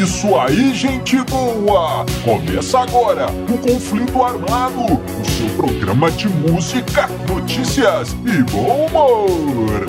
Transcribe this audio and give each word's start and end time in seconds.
isso 0.00 0.34
aí, 0.36 0.72
gente 0.74 1.16
boa! 1.24 2.06
Começa 2.24 2.78
agora 2.78 3.26
o 3.48 3.58
Conflito 3.58 4.22
Armado, 4.22 4.84
o 4.84 5.24
seu 5.24 5.48
programa 5.56 6.10
de 6.12 6.28
música, 6.28 7.08
notícias 7.28 8.14
e 8.24 8.42
bom 8.44 8.86
humor. 8.86 9.86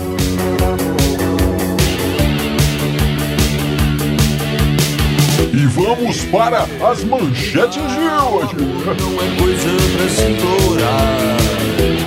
E 5.54 5.66
vamos 5.68 6.24
para 6.26 6.66
as 6.90 7.04
manchetes 7.04 7.76
de 7.76 8.00
hoje. 8.00 8.56
Não 8.56 9.22
é 9.22 9.40
coisa 9.40 9.70
pra 9.96 10.10
se. 10.10 10.40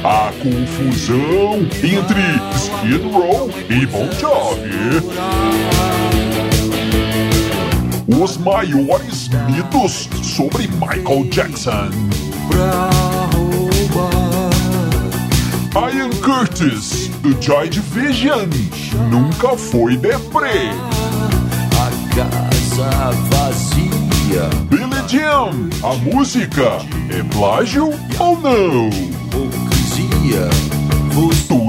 A 0.04 0.32
confusão 0.42 1.60
entre 1.84 2.20
Skid 2.56 3.08
Row 3.12 3.48
e 3.70 3.86
Bon 3.86 4.10
Jovi. 4.18 5.61
Os 8.20 8.36
maiores 8.36 9.28
mitos 9.48 10.08
sobre 10.22 10.68
Michael 10.68 11.24
Jackson. 11.30 11.90
Ian 15.74 16.10
Curtis, 16.20 17.08
do 17.22 17.40
Joy 17.40 17.68
Division, 17.68 18.48
nunca 19.10 19.56
foi 19.56 19.96
deprê. 19.96 20.70
A 21.80 22.14
casa 22.14 23.10
vazia. 23.30 24.48
Billy 24.68 25.08
Jean, 25.08 25.70
a 25.82 25.94
música 25.96 26.78
é 27.10 27.22
plágio 27.34 27.90
ou 28.18 28.38
não? 28.40 29.11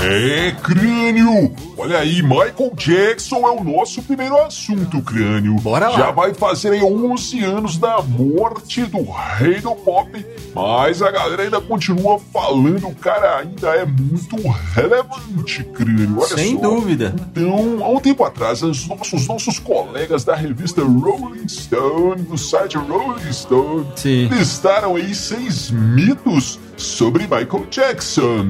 É, 0.00 0.52
Crânio! 0.62 1.52
Olha 1.76 1.98
aí, 1.98 2.22
Michael 2.22 2.72
Jackson 2.76 3.36
é 3.46 3.50
o 3.50 3.64
nosso 3.64 4.02
primeiro 4.02 4.36
assunto, 4.42 5.00
Crânio. 5.02 5.54
Bora 5.56 5.88
lá. 5.88 5.96
Já 5.98 6.10
vai 6.10 6.32
fazer 6.34 6.70
aí 6.72 6.82
11 6.82 7.44
anos 7.44 7.78
da 7.78 8.00
morte 8.02 8.84
do 8.86 9.02
rei 9.36 9.60
do 9.60 9.74
pop, 9.74 10.24
mas 10.54 11.02
a 11.02 11.10
galera 11.10 11.42
ainda 11.42 11.60
continua 11.60 12.18
falando, 12.32 12.88
o 12.88 12.94
cara 12.94 13.38
ainda 13.38 13.68
é 13.74 13.84
muito 13.84 14.36
relevante, 14.74 15.64
Crânio. 15.64 16.16
Olha 16.18 16.26
Sem 16.28 16.56
só. 16.56 16.62
dúvida. 16.62 17.14
Então, 17.32 17.78
há 17.84 17.88
um 17.88 18.00
tempo 18.00 18.24
atrás, 18.24 18.62
os 18.62 18.86
nossos, 18.86 19.26
nossos 19.26 19.58
colegas 19.58 20.24
da 20.24 20.34
revista 20.34 20.82
Rolling 20.82 21.48
Stone, 21.48 22.22
do 22.22 22.38
site 22.38 22.76
Rolling 22.76 23.32
Stone, 23.32 23.86
Sim. 23.96 24.28
listaram 24.28 24.96
aí 24.96 25.14
seis 25.14 25.70
mitos 25.70 26.58
sobre 26.78 27.24
Michael 27.24 27.66
Jackson. 27.70 28.46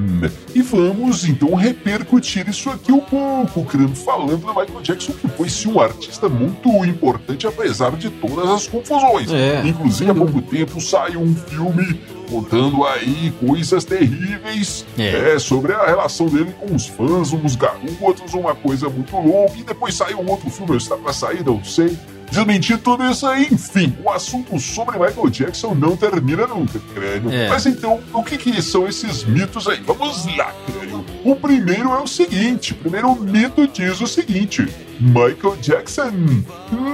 E 0.54 0.62
vamos 0.62 1.24
então 1.24 1.54
repercutir 1.54 2.48
isso 2.48 2.70
aqui 2.70 2.92
um 2.92 3.00
pouco, 3.00 3.66
falando 4.04 4.36
do 4.38 4.46
Michael 4.48 4.80
Jackson, 4.82 5.12
que 5.12 5.26
foi 5.28 5.48
sim 5.48 5.68
um 5.72 5.80
artista 5.80 6.28
muito 6.28 6.68
importante, 6.84 7.46
apesar 7.46 7.92
de 7.96 8.10
todas 8.10 8.48
as 8.50 8.66
confusões. 8.68 9.30
É, 9.32 9.62
Inclusive, 9.66 10.10
há 10.10 10.14
pouco 10.14 10.42
tempo 10.42 10.80
saiu 10.80 11.20
um 11.20 11.34
filme 11.34 12.00
contando 12.30 12.84
aí 12.84 13.32
coisas 13.40 13.84
terríveis 13.86 14.84
É. 14.98 15.34
é, 15.34 15.38
sobre 15.38 15.72
a 15.72 15.86
relação 15.86 16.26
dele 16.26 16.54
com 16.60 16.74
os 16.74 16.86
fãs, 16.86 17.32
uns 17.32 17.56
garotos, 17.56 18.34
uma 18.34 18.54
coisa 18.54 18.88
muito 18.90 19.16
louca. 19.16 19.54
E 19.56 19.62
depois 19.62 19.94
saiu 19.94 20.20
um 20.20 20.30
outro 20.30 20.50
filme, 20.50 20.76
está 20.76 20.94
pra 20.96 21.12
sair, 21.12 21.42
não 21.44 21.64
sei. 21.64 21.96
Desmentir 22.30 22.78
tudo 22.78 23.04
isso 23.10 23.26
aí, 23.26 23.48
enfim, 23.50 23.96
o 24.04 24.10
assunto 24.10 24.58
sobre 24.58 24.98
Michael 24.98 25.28
Jackson 25.30 25.74
não 25.74 25.96
termina 25.96 26.46
nunca, 26.46 26.78
crânio. 26.94 27.30
É. 27.32 27.48
Mas 27.48 27.66
então, 27.66 28.00
o 28.12 28.22
que, 28.22 28.36
que 28.36 28.60
são 28.62 28.86
esses 28.86 29.24
mitos 29.24 29.66
aí? 29.66 29.80
Vamos 29.86 30.26
lá, 30.36 30.52
crânio. 30.66 31.04
O 31.24 31.34
primeiro 31.36 31.90
é 31.90 32.00
o 32.00 32.06
seguinte: 32.06 32.72
o 32.72 32.76
primeiro 32.76 33.14
mito 33.16 33.66
diz 33.68 34.00
o 34.00 34.06
seguinte: 34.06 34.66
Michael 35.00 35.56
Jackson 35.60 36.10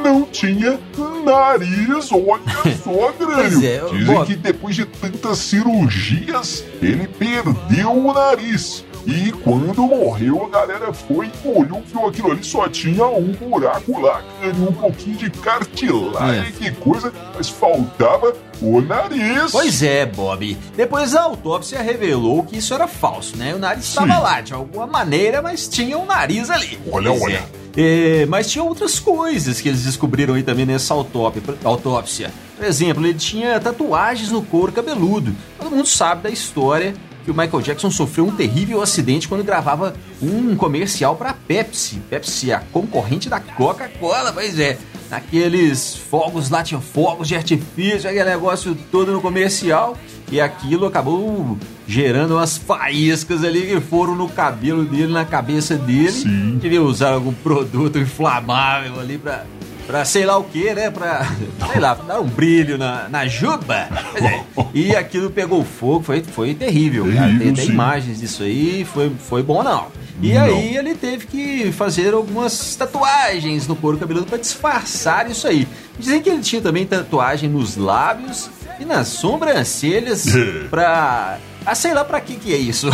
não 0.03 0.25
tinha 0.25 0.78
nariz, 1.25 2.11
olha 2.12 2.77
só, 2.83 3.12
crânio. 3.19 3.66
É, 3.66 3.81
Dizem 3.91 4.25
que 4.25 4.37
depois 4.37 4.77
de 4.77 4.84
tantas 4.84 5.39
cirurgias, 5.39 6.65
ele 6.81 7.06
perdeu 7.06 7.93
o 7.93 8.12
nariz. 8.12 8.84
E 9.06 9.31
quando 9.32 9.82
morreu, 9.82 10.44
a 10.47 10.48
galera 10.48 10.92
foi, 10.92 11.31
olhou, 11.44 11.82
viu 11.87 12.06
aquilo 12.06 12.32
ali, 12.32 12.42
só 12.44 12.69
tinha 12.69 13.06
um 13.06 13.32
buraco 13.32 14.00
lá, 14.00 14.22
um 14.66 14.72
pouquinho 14.72 15.16
de 15.16 15.31
cartilagem, 15.31 16.48
É. 16.48 16.53
que 16.53 16.70
coisa, 16.72 17.12
mas 17.34 17.48
faltava 17.48 18.34
o 18.62 18.81
nariz. 18.81 19.53
Pois 19.53 19.82
é, 19.82 20.06
Bob. 20.06 20.56
Depois 20.76 21.15
a 21.15 21.22
autópsia 21.22 21.82
revelou 21.82 22.42
que 22.44 22.56
isso 22.59 22.72
era 22.72 22.87
falso, 22.88 23.37
né? 23.37 23.54
O 23.54 23.59
nariz 23.59 23.84
estava 23.84 24.19
lá 24.19 24.41
de 24.41 24.54
alguma 24.54 24.87
maneira, 24.87 25.42
mas 25.42 25.69
tinha 25.69 25.98
um 25.98 26.06
nariz 26.06 26.48
ali. 26.50 26.78
Olha, 26.91 27.10
Pois 27.10 27.22
olha. 27.22 27.34
é. 27.36 27.65
É, 27.76 28.26
mas 28.26 28.48
tinha 28.48 28.62
outras 28.62 29.00
coisas 29.00 29.60
que 29.60 29.69
eles 29.69 29.82
descobriram 29.82 30.34
aí 30.34 30.44
também 30.44 30.65
nessa 30.65 30.94
autópsia. 30.94 32.32
Por 32.56 32.65
exemplo, 32.65 33.04
ele 33.04 33.15
tinha 33.19 33.59
tatuagens 33.59 34.31
no 34.31 34.42
couro 34.42 34.71
cabeludo. 34.72 35.34
Todo 35.59 35.71
mundo 35.75 35.86
sabe 35.86 36.22
da 36.22 36.31
história 36.31 36.94
que 37.24 37.30
o 37.30 37.34
Michael 37.34 37.62
Jackson 37.62 37.90
sofreu 37.90 38.26
um 38.26 38.36
terrível 38.36 38.82
acidente 38.82 39.26
quando 39.26 39.42
gravava 39.42 39.94
um 40.22 40.54
comercial 40.54 41.16
para 41.16 41.32
Pepsi. 41.32 42.00
Pepsi, 42.10 42.52
a 42.52 42.60
concorrente 42.60 43.28
da 43.28 43.40
Coca-Cola, 43.40 44.32
pois 44.32 44.58
é. 44.58 44.78
Naqueles 45.10 45.96
fogos 45.96 46.50
lá, 46.50 46.62
tinha 46.62 46.80
fogos 46.80 47.28
de 47.28 47.36
artifício, 47.36 48.08
aquele 48.08 48.24
negócio 48.24 48.76
todo 48.90 49.12
no 49.12 49.20
comercial. 49.20 49.96
E 50.30 50.40
aquilo 50.40 50.86
acabou 50.86 51.58
gerando 51.86 52.34
umas 52.34 52.56
faíscas 52.56 53.44
ali 53.44 53.62
que 53.62 53.80
foram 53.80 54.14
no 54.14 54.28
cabelo 54.28 54.84
dele, 54.84 55.12
na 55.12 55.24
cabeça 55.24 55.76
dele. 55.76 56.12
Sim. 56.12 56.58
Devia 56.60 56.82
usar 56.82 57.12
algum 57.12 57.32
produto 57.32 57.98
inflamável 57.98 58.98
ali 58.98 59.18
pra, 59.18 59.44
pra 59.87 60.05
sei 60.05 60.25
lá 60.25 60.37
o 60.39 60.45
que, 60.45 60.72
né? 60.75 60.91
Pra, 60.91 61.27
sei 61.72 61.81
lá, 61.81 61.95
dar 61.95 62.21
um 62.21 62.27
brilho 62.27 62.77
na, 62.78 63.09
na 63.09 63.27
juba. 63.27 63.89
É. 64.15 64.43
E 64.72 64.95
aquilo 64.97 65.31
pegou 65.31 65.65
fogo, 65.65 66.03
foi, 66.05 66.22
foi 66.22 66.55
terrível, 66.55 67.05
Tem, 67.39 67.53
tem 67.55 67.67
sim. 67.67 67.72
imagens 67.72 68.21
disso 68.21 68.43
aí, 68.43 68.84
foi, 68.84 69.11
foi 69.19 69.43
bom 69.43 69.62
não. 69.62 69.87
E 70.22 70.33
Não. 70.33 70.45
aí 70.45 70.77
ele 70.77 70.95
teve 70.95 71.27
que 71.27 71.72
fazer 71.72 72.15
algumas 72.15 72.77
tatuagens 72.77 73.67
no 73.67 73.75
couro 73.75 73.99
cabeludo 73.99 74.27
pra 74.27 74.39
disfarçar 74.39 75.28
isso 75.28 75.47
aí. 75.49 75.67
Dizem 75.99 76.22
que 76.22 76.31
ele 76.31 76.41
tinha 76.41 76.62
também 76.62 76.87
tatuagem 76.87 77.49
nos 77.51 77.77
lábios 77.77 78.49
e 78.78 78.84
nas 78.84 79.08
sobrancelhas 79.08 80.26
pra... 80.70 81.38
Ah, 81.66 81.74
sei 81.74 81.94
lá 81.94 82.04
pra 82.04 82.20
que 82.20 82.36
que 82.36 82.52
é 82.52 82.58
isso. 82.58 82.90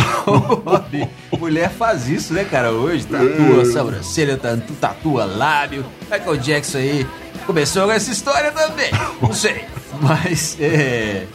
Mulher 1.37 1.69
faz 1.71 2.07
isso, 2.07 2.33
né, 2.33 2.45
cara, 2.45 2.71
hoje. 2.71 3.05
Tatua 3.05 3.65
sobrancelha, 3.65 4.37
tatu- 4.37 4.73
tatua 4.79 5.25
lábio. 5.25 5.85
Michael 6.09 6.37
Jackson 6.37 6.77
aí 6.77 7.07
começou 7.45 7.85
com 7.85 7.91
essa 7.91 8.11
história 8.11 8.51
também. 8.51 8.89
Não 9.21 9.33
sei. 9.33 9.65
Mas, 10.01 10.55
é... 10.59 11.25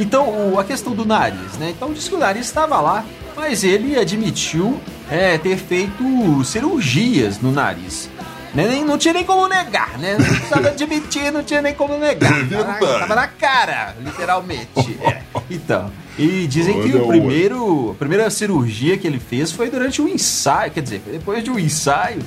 Então, 0.00 0.58
a 0.58 0.64
questão 0.64 0.92
do 0.94 1.04
nariz, 1.04 1.58
né? 1.58 1.70
Então, 1.70 1.92
diz 1.92 2.08
que 2.08 2.14
o 2.14 2.18
nariz 2.18 2.46
estava 2.46 2.80
lá, 2.80 3.04
mas 3.36 3.62
ele 3.62 3.98
admitiu 3.98 4.80
é, 5.10 5.36
ter 5.36 5.58
feito 5.58 6.42
cirurgias 6.42 7.38
no 7.38 7.52
nariz. 7.52 8.08
Nem- 8.54 8.84
Não 8.84 8.98
tinha 8.98 9.14
nem 9.14 9.24
como 9.24 9.46
negar, 9.48 9.98
né? 9.98 10.16
Não 10.18 10.24
precisava 10.26 10.68
admitir, 10.68 11.30
não 11.32 11.42
tinha 11.42 11.62
nem 11.62 11.74
como 11.74 11.96
negar. 11.98 12.32
É 12.40 12.44
Tava 12.44 12.64
na- 12.64 12.72
verdade. 12.78 13.00
Tava 13.00 13.14
na 13.14 13.26
cara, 13.28 13.96
literalmente. 14.04 14.98
É. 15.02 15.22
Então, 15.50 15.90
e 16.18 16.46
dizem 16.46 16.82
que 16.82 16.96
o 16.96 17.06
primeiro, 17.06 17.90
a 17.92 17.94
primeira 17.94 18.28
cirurgia 18.30 18.96
que 18.98 19.06
ele 19.06 19.18
fez 19.20 19.52
foi 19.52 19.70
durante 19.70 20.00
o 20.02 20.08
ensaio, 20.08 20.70
quer 20.72 20.82
dizer, 20.82 21.02
depois 21.10 21.42
de 21.44 21.50
um 21.50 21.58
ensaio 21.58 22.20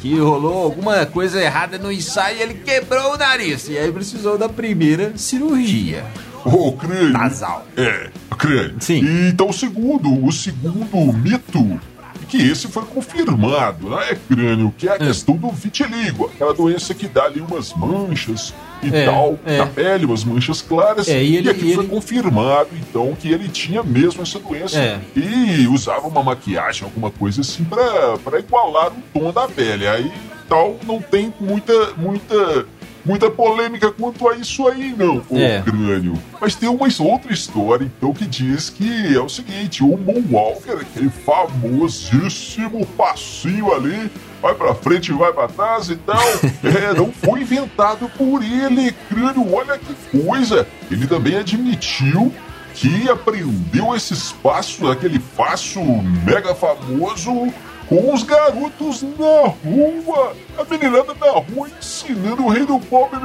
que 0.00 0.16
rolou 0.18 0.62
alguma 0.62 1.04
coisa 1.06 1.40
errada 1.42 1.76
no 1.78 1.90
ensaio 1.90 2.38
e 2.38 2.42
ele 2.42 2.54
quebrou 2.54 3.14
o 3.14 3.16
nariz. 3.18 3.68
E 3.68 3.76
aí 3.78 3.90
precisou 3.90 4.38
da 4.38 4.48
primeira 4.48 5.12
cirurgia. 5.16 6.04
Ô, 6.44 6.72
crânio. 6.72 7.10
Nasal. 7.10 7.66
É, 7.76 8.10
crânio. 8.38 8.76
Sim. 8.80 9.02
E, 9.04 9.28
então, 9.30 9.48
o 9.48 9.52
segundo, 9.52 10.24
o 10.24 10.30
segundo 10.30 11.12
mito, 11.12 11.80
que 12.28 12.36
esse 12.36 12.68
foi 12.68 12.84
confirmado, 12.84 13.88
né, 13.90 14.16
crânio, 14.28 14.72
que 14.76 14.88
é 14.88 14.92
a 14.92 14.98
questão 14.98 15.36
do 15.36 15.48
vitiligo, 15.50 16.26
aquela 16.26 16.52
doença 16.54 16.92
que 16.94 17.08
dá 17.08 17.24
ali 17.24 17.40
umas 17.40 17.72
manchas 17.74 18.52
e 18.82 18.94
É, 18.94 19.04
tal 19.06 19.38
é. 19.44 19.58
na 19.58 19.66
pele, 19.66 20.04
umas 20.06 20.22
manchas 20.24 20.60
claras. 20.62 21.08
É, 21.08 21.22
e 21.22 21.36
ele- 21.36 21.50
aqui 21.50 21.70
e 21.70 21.74
foi 21.74 21.84
ele- 21.84 21.92
confirmado, 21.92 22.68
então, 22.78 23.16
que 23.18 23.28
ele 23.28 23.48
tinha 23.48 23.82
mesmo 23.82 24.22
essa 24.22 24.38
doença 24.38 24.78
É. 24.78 25.00
e 25.16 25.66
usava 25.66 26.06
uma 26.06 26.22
maquiagem, 26.22 26.84
alguma 26.84 27.10
coisa 27.10 27.40
assim, 27.40 27.64
pra, 27.64 28.18
pra 28.18 28.38
igualar 28.38 28.88
o 28.92 29.02
tom 29.12 29.32
da 29.32 29.48
pele. 29.48 29.86
Aí, 29.88 30.12
tal, 30.48 30.76
não 30.86 31.00
tem 31.00 31.32
muita, 31.40 31.72
muita 31.96 32.66
muita 33.08 33.30
polêmica 33.30 33.90
quanto 33.90 34.28
a 34.28 34.36
isso 34.36 34.68
aí, 34.68 34.94
não, 34.96 35.22
o 35.30 35.38
É. 35.38 35.62
crânio. 35.62 36.12
Mas 36.38 36.54
tem 36.54 36.68
uma 36.68 36.86
outra 37.00 37.32
história, 37.32 37.84
então, 37.84 38.12
que 38.12 38.26
diz 38.26 38.68
que 38.68 39.16
é 39.16 39.20
o 39.20 39.28
seguinte: 39.28 39.82
o 39.82 39.96
Moonwalker, 39.96 40.74
aquele 40.82 41.08
famosíssimo 41.08 42.84
passinho 42.96 43.72
ali, 43.74 44.10
vai 44.42 44.54
pra 44.54 44.74
frente, 44.74 45.10
vai 45.12 45.32
pra 45.32 45.48
trás 45.48 45.88
e 45.88 45.96
tal, 45.96 46.22
é, 46.62 46.92
não 46.94 47.10
foi 47.10 47.40
inventado 47.40 48.08
por 48.16 48.42
ele, 48.42 48.92
crânio. 49.08 49.54
Olha 49.54 49.78
que 49.78 49.94
coisa! 50.24 50.66
Ele 50.90 51.06
também 51.06 51.36
admitiu 51.36 52.32
que 52.74 53.08
aprendeu 53.10 53.96
esse 53.96 54.12
espaço, 54.14 54.88
aquele 54.88 55.18
passo 55.18 55.80
mega 56.24 56.54
famoso, 56.54 57.52
os 57.90 58.22
garotos 58.22 59.02
na 59.02 59.48
rua. 59.64 60.34
A 60.58 60.64
meninada 60.64 61.14
na 61.14 61.30
rua 61.30 61.68
ensinando 61.78 62.44
o 62.44 62.48
rei 62.48 62.64
do 62.64 62.78
pop. 62.78 63.10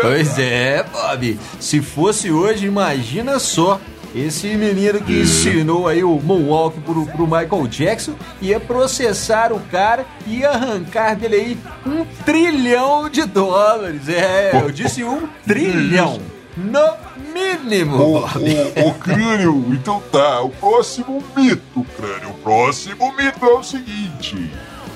Pois 0.00 0.38
é, 0.38 0.82
Bob. 0.82 1.38
Se 1.58 1.80
fosse 1.80 2.30
hoje, 2.30 2.66
imagina 2.66 3.38
só. 3.38 3.80
Esse 4.14 4.46
menino 4.56 4.98
que 5.02 5.20
ensinou 5.20 5.86
aí 5.86 6.02
o 6.02 6.18
Moonwalk 6.18 6.80
pro, 6.80 7.04
pro 7.04 7.26
Michael 7.26 7.66
Jackson 7.66 8.14
ia 8.40 8.58
processar 8.58 9.52
o 9.52 9.60
cara 9.60 10.06
e 10.26 10.42
arrancar 10.42 11.14
dele 11.16 11.36
aí 11.36 11.58
um 11.84 12.06
trilhão 12.24 13.10
de 13.10 13.26
dólares. 13.26 14.08
É, 14.08 14.52
eu 14.54 14.70
disse 14.70 15.04
um 15.04 15.28
trilhão. 15.46 16.18
No 16.56 16.94
mínimo, 17.36 17.96
O, 17.96 18.18
o, 18.18 18.88
o 18.88 18.94
crânio, 18.94 19.66
então 19.70 20.02
tá, 20.10 20.40
o 20.40 20.48
próximo 20.48 21.22
mito, 21.36 21.84
crânio, 21.96 22.30
o 22.30 22.34
próximo 22.34 23.12
mito 23.16 23.44
é 23.44 23.52
o 23.52 23.62
seguinte: 23.62 24.50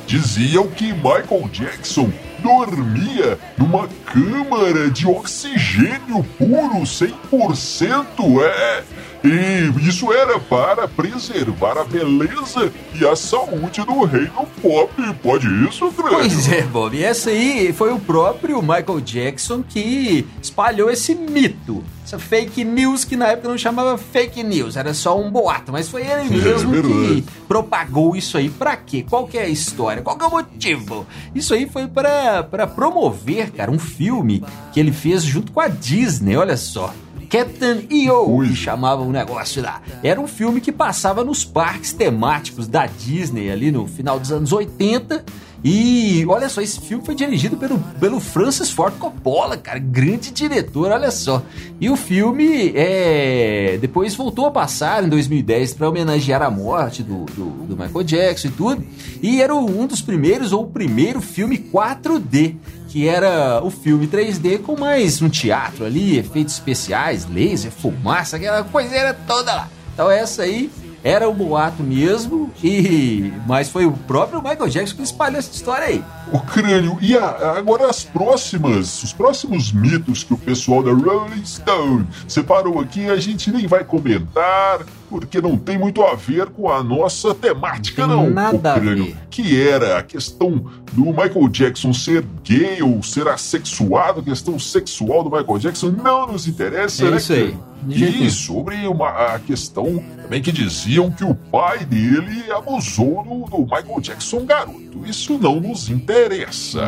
diziam 0.07 0.67
que 0.69 0.93
Michael 0.93 1.49
Jackson 1.53 2.11
dormia 2.39 3.39
numa 3.59 3.87
câmara 4.07 4.91
de 4.91 5.07
oxigênio 5.07 6.25
puro, 6.39 6.83
100%, 6.83 8.43
é. 8.43 8.83
E 9.23 9.71
isso 9.89 10.13
era 10.13 10.39
para 10.39 10.89
preservar 10.89 11.79
a 11.79 11.85
beleza 11.85 12.73
e 12.99 13.07
a 13.07 13.15
saúde 13.15 13.83
do 13.85 14.05
rei 14.05 14.27
do 14.27 14.47
pop. 14.63 14.91
Pode 15.23 15.47
isso, 15.69 15.91
crânio? 15.93 16.19
Pois 16.19 16.51
é, 16.51 16.63
Bob. 16.63 16.97
E 16.97 17.05
essa 17.05 17.31
aí 17.31 17.73
foi 17.73 17.93
o 17.93 17.99
próprio 17.99 18.63
Michael 18.63 19.01
Jackson 19.01 19.63
que 19.63 20.27
espalhou 20.41 20.91
esse 20.91 21.15
mito. 21.15 21.85
Essa 22.05 22.19
fake 22.19 22.65
news 22.65 23.05
que 23.05 23.15
na 23.15 23.29
época 23.29 23.49
não 23.49 23.59
chamava 23.59 23.97
fake 23.97 24.43
news, 24.43 24.77
era 24.77 24.93
só 24.95 25.21
um 25.21 25.31
boato. 25.31 25.71
Mas 25.71 25.89
foi 25.89 26.03
ele 26.07 26.43
mesmo 26.43 26.73
que 26.73 26.81
verdade. 26.81 27.25
propagou 27.47 28.17
isso 28.17 28.37
aí. 28.39 28.49
Pra 28.49 28.75
quê? 28.77 29.05
Qual 29.09 29.27
que 29.29 29.39
é 29.39 29.43
a 29.43 29.49
história? 29.49 30.03
Qual 30.03 30.17
que 30.17 30.25
é 30.25 30.27
o 30.27 30.31
motivo? 30.31 31.07
Isso 31.35 31.53
aí 31.55 31.69
foi 31.69 31.87
pra 31.87 32.43
promover, 32.75 33.51
cara, 33.53 33.71
um 33.71 33.79
filme 33.79 34.43
que 34.73 34.81
ele 34.81 34.93
fez 34.93 35.23
junto 35.23 35.53
com 35.53 35.61
a 35.61 35.69
Disney, 35.69 36.37
olha 36.37 36.57
só. 36.57 36.93
Captain 37.31 37.87
EO, 37.89 38.41
que 38.41 38.57
chamava 38.57 39.03
o 39.03 39.13
negócio 39.13 39.63
lá. 39.63 39.81
Era 40.03 40.21
um 40.21 40.27
filme 40.27 40.61
que 40.61 40.73
passava 40.73 41.23
nos 41.23 41.45
parques 41.45 41.93
temáticos 41.93 42.67
da 42.67 42.87
Disney 42.87 43.53
ali 43.53 43.71
no 43.71 43.87
final 43.87 44.19
dos 44.19 44.33
anos 44.33 44.53
80. 44.53 45.25
E 45.63 46.25
olha 46.27 46.49
só, 46.49 46.63
esse 46.63 46.81
filme 46.81 47.05
foi 47.05 47.15
dirigido 47.15 47.57
pelo, 47.57 47.79
pelo 47.99 48.19
Francis 48.19 48.71
Ford 48.71 48.95
Coppola, 48.99 49.57
cara, 49.57 49.79
grande 49.79 50.31
diretor, 50.31 50.91
olha 50.91 51.11
só. 51.11 51.43
E 51.79 51.91
o 51.91 51.97
filme 51.97 52.73
é, 52.75 53.79
depois 53.81 54.15
voltou 54.15 54.47
a 54.47 54.51
passar 54.51 55.05
em 55.05 55.09
2010 55.09 55.75
para 55.75 55.89
homenagear 55.89 56.43
a 56.43 56.51
morte 56.51 57.03
do, 57.03 57.27
do, 57.27 57.67
do 57.67 57.77
Michael 57.77 58.05
Jackson 58.05 58.49
e 58.49 58.51
tudo. 58.51 58.85
E 59.23 59.43
era 59.43 59.55
um 59.55 59.87
dos 59.87 60.01
primeiros, 60.01 60.53
ou 60.53 60.65
o 60.65 60.67
primeiro 60.67 61.21
filme 61.21 61.59
4D, 61.59 62.57
que 62.89 63.07
era 63.07 63.63
o 63.63 63.71
filme 63.71 64.09
3D 64.09 64.61
com 64.61 64.79
mais 64.79 65.21
um 65.21 65.29
teatro 65.29 65.85
ali, 65.85 66.19
efeitos 66.19 66.55
especiais, 66.55 67.27
laser, 67.27 67.71
fumaça, 67.71 68.37
aquela 68.37 68.65
coiseira 68.65 69.15
toda 69.27 69.55
lá. 69.55 69.69
Então 69.93 70.11
essa 70.11 70.43
aí 70.43 70.71
era 71.03 71.29
o 71.29 71.35
boato 71.35 71.83
mesmo, 71.83 72.51
e 72.63 73.33
mas 73.47 73.69
foi 73.69 73.87
o 73.87 73.93
próprio 73.93 74.43
Michael 74.43 74.69
Jackson 74.69 74.97
que 74.97 75.03
espalhou 75.03 75.39
essa 75.39 75.53
história 75.53 75.87
aí. 75.87 76.05
O 76.33 76.39
crânio. 76.41 76.97
E 77.01 77.17
a- 77.17 77.55
agora 77.59 77.89
as 77.91 78.05
próximas, 78.05 79.03
os 79.03 79.13
próximos 79.13 79.73
mitos 79.73 80.23
que 80.23 80.33
o 80.35 80.39
pessoal 80.39 80.83
da 80.83 80.93
Rolling 80.93 81.45
Stone 81.45 82.07
separou 82.29 82.79
aqui, 82.81 83.09
a 83.11 83.17
gente 83.17 83.51
nem 83.51 83.67
vai 83.67 83.83
comentar, 83.85 84.81
porque 85.09 85.41
não 85.41 85.57
tem 85.57 85.77
muito 85.79 86.03
a 86.03 86.15
ver 86.15 86.47
com 86.47 86.71
a 86.71 86.83
nossa 86.85 87.35
temática, 87.35 88.07
Tem 88.07 88.17
não. 88.17 88.31
nada 88.31 88.57
o 88.77 88.81
crânio. 88.81 89.17
Que 89.29 89.61
era 89.61 89.99
a 89.99 90.03
questão 90.03 90.65
do 90.93 91.07
Michael 91.07 91.49
Jackson 91.49 91.93
ser 91.93 92.25
gay 92.45 92.81
ou 92.83 93.03
ser 93.03 93.27
assexuado, 93.29 94.21
a 94.21 94.23
questão 94.23 94.59
sexual 94.59 95.25
do 95.25 95.31
Michael 95.31 95.59
Jackson 95.59 95.91
não 95.91 96.27
nos 96.29 96.47
interessa, 96.47 97.07
É 97.07 97.11
né? 97.11 97.17
isso 97.17 97.33
aí, 97.33 97.57
E 97.89 98.31
sobre 98.31 98.87
uma, 98.87 99.09
a 99.35 99.39
questão 99.39 100.03
também 100.23 100.43
que 100.43 100.53
diziam 100.53 101.11
que 101.11 101.25
o 101.25 101.35
pai 101.35 101.85
dele 101.85 102.45
abusou 102.53 103.23
do, 103.25 103.51
do 103.51 103.63
Michael 103.63 104.01
Jackson 104.01 104.45
garoto. 104.45 104.81
Isso 105.07 105.39
não 105.39 105.59
nos 105.61 105.89
interessa. 105.89 106.20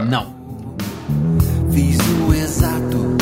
Não. 0.05 0.35
Fiz 1.73 1.99
o 2.29 2.35
exato. 2.35 3.17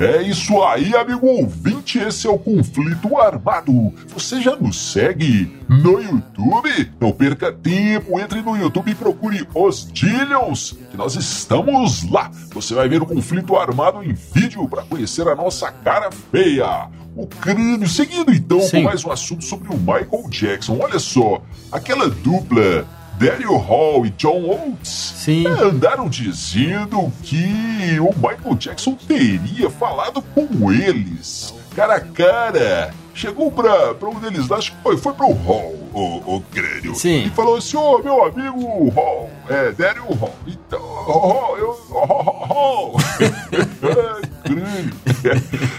É 0.00 0.22
isso 0.22 0.60
aí, 0.64 0.94
amigo 0.96 1.26
ouvinte. 1.26 1.98
Esse 1.98 2.26
é 2.26 2.30
o 2.30 2.38
Conflito 2.38 3.16
Armado. 3.16 3.92
Você 4.08 4.40
já 4.40 4.56
nos 4.56 4.92
segue 4.92 5.56
no 5.68 6.00
YouTube? 6.00 6.92
Não 7.00 7.12
perca 7.12 7.52
tempo, 7.52 8.18
entre 8.18 8.42
no 8.42 8.56
YouTube 8.56 8.90
e 8.90 8.94
procure 8.94 9.46
os 9.54 9.86
Dillions, 9.92 10.76
que 10.90 10.96
nós 10.96 11.14
estamos 11.14 12.10
lá. 12.10 12.30
Você 12.52 12.74
vai 12.74 12.88
ver 12.88 13.02
o 13.02 13.06
Conflito 13.06 13.56
Armado 13.56 14.02
em 14.02 14.12
vídeo 14.12 14.68
para 14.68 14.82
conhecer 14.82 15.28
a 15.28 15.36
nossa 15.36 15.70
cara 15.70 16.10
feia. 16.32 16.88
O 17.14 17.28
crânio. 17.28 17.88
Seguindo 17.88 18.32
então 18.34 18.60
Sim. 18.62 18.78
com 18.78 18.82
mais 18.82 19.04
um 19.04 19.12
assunto 19.12 19.44
sobre 19.44 19.68
o 19.68 19.78
Michael 19.78 20.28
Jackson. 20.28 20.76
Olha 20.82 20.98
só, 20.98 21.40
aquela 21.70 22.08
dupla. 22.10 22.84
Daryl 23.18 23.56
Hall 23.56 24.06
e 24.06 24.10
John 24.10 24.44
Oates 24.50 25.14
Sim. 25.16 25.46
andaram 25.46 26.08
dizendo 26.08 27.12
que 27.22 27.98
o 28.00 28.12
Michael 28.16 28.56
Jackson 28.58 28.94
teria 28.94 29.70
falado 29.70 30.20
com 30.22 30.72
eles, 30.72 31.54
cara 31.74 31.96
a 31.96 32.00
cara. 32.00 32.94
Chegou 33.14 33.50
pra, 33.52 33.94
pra 33.94 34.08
um 34.08 34.18
deles 34.18 34.48
lá, 34.48 34.56
acho 34.56 34.72
que 34.72 34.82
foi, 34.82 34.96
foi 34.96 35.12
pro 35.12 35.32
Hall, 35.32 35.72
o, 35.92 36.36
o 36.36 36.40
crânio. 36.50 36.96
Sim. 36.96 37.26
E 37.26 37.30
falou 37.30 37.56
assim: 37.56 37.76
Ô 37.76 37.98
meu 37.98 38.24
amigo 38.24 38.88
Hall, 38.90 39.30
é, 39.48 39.70
Daryl 39.70 40.12
Hall. 40.14 40.34
Então, 40.44 40.80
Hall, 40.80 41.56
eu. 41.56 41.72
Hall, 41.90 42.46
Hall. 42.48 42.96
É, 43.84 44.48
crânio. 44.48 44.94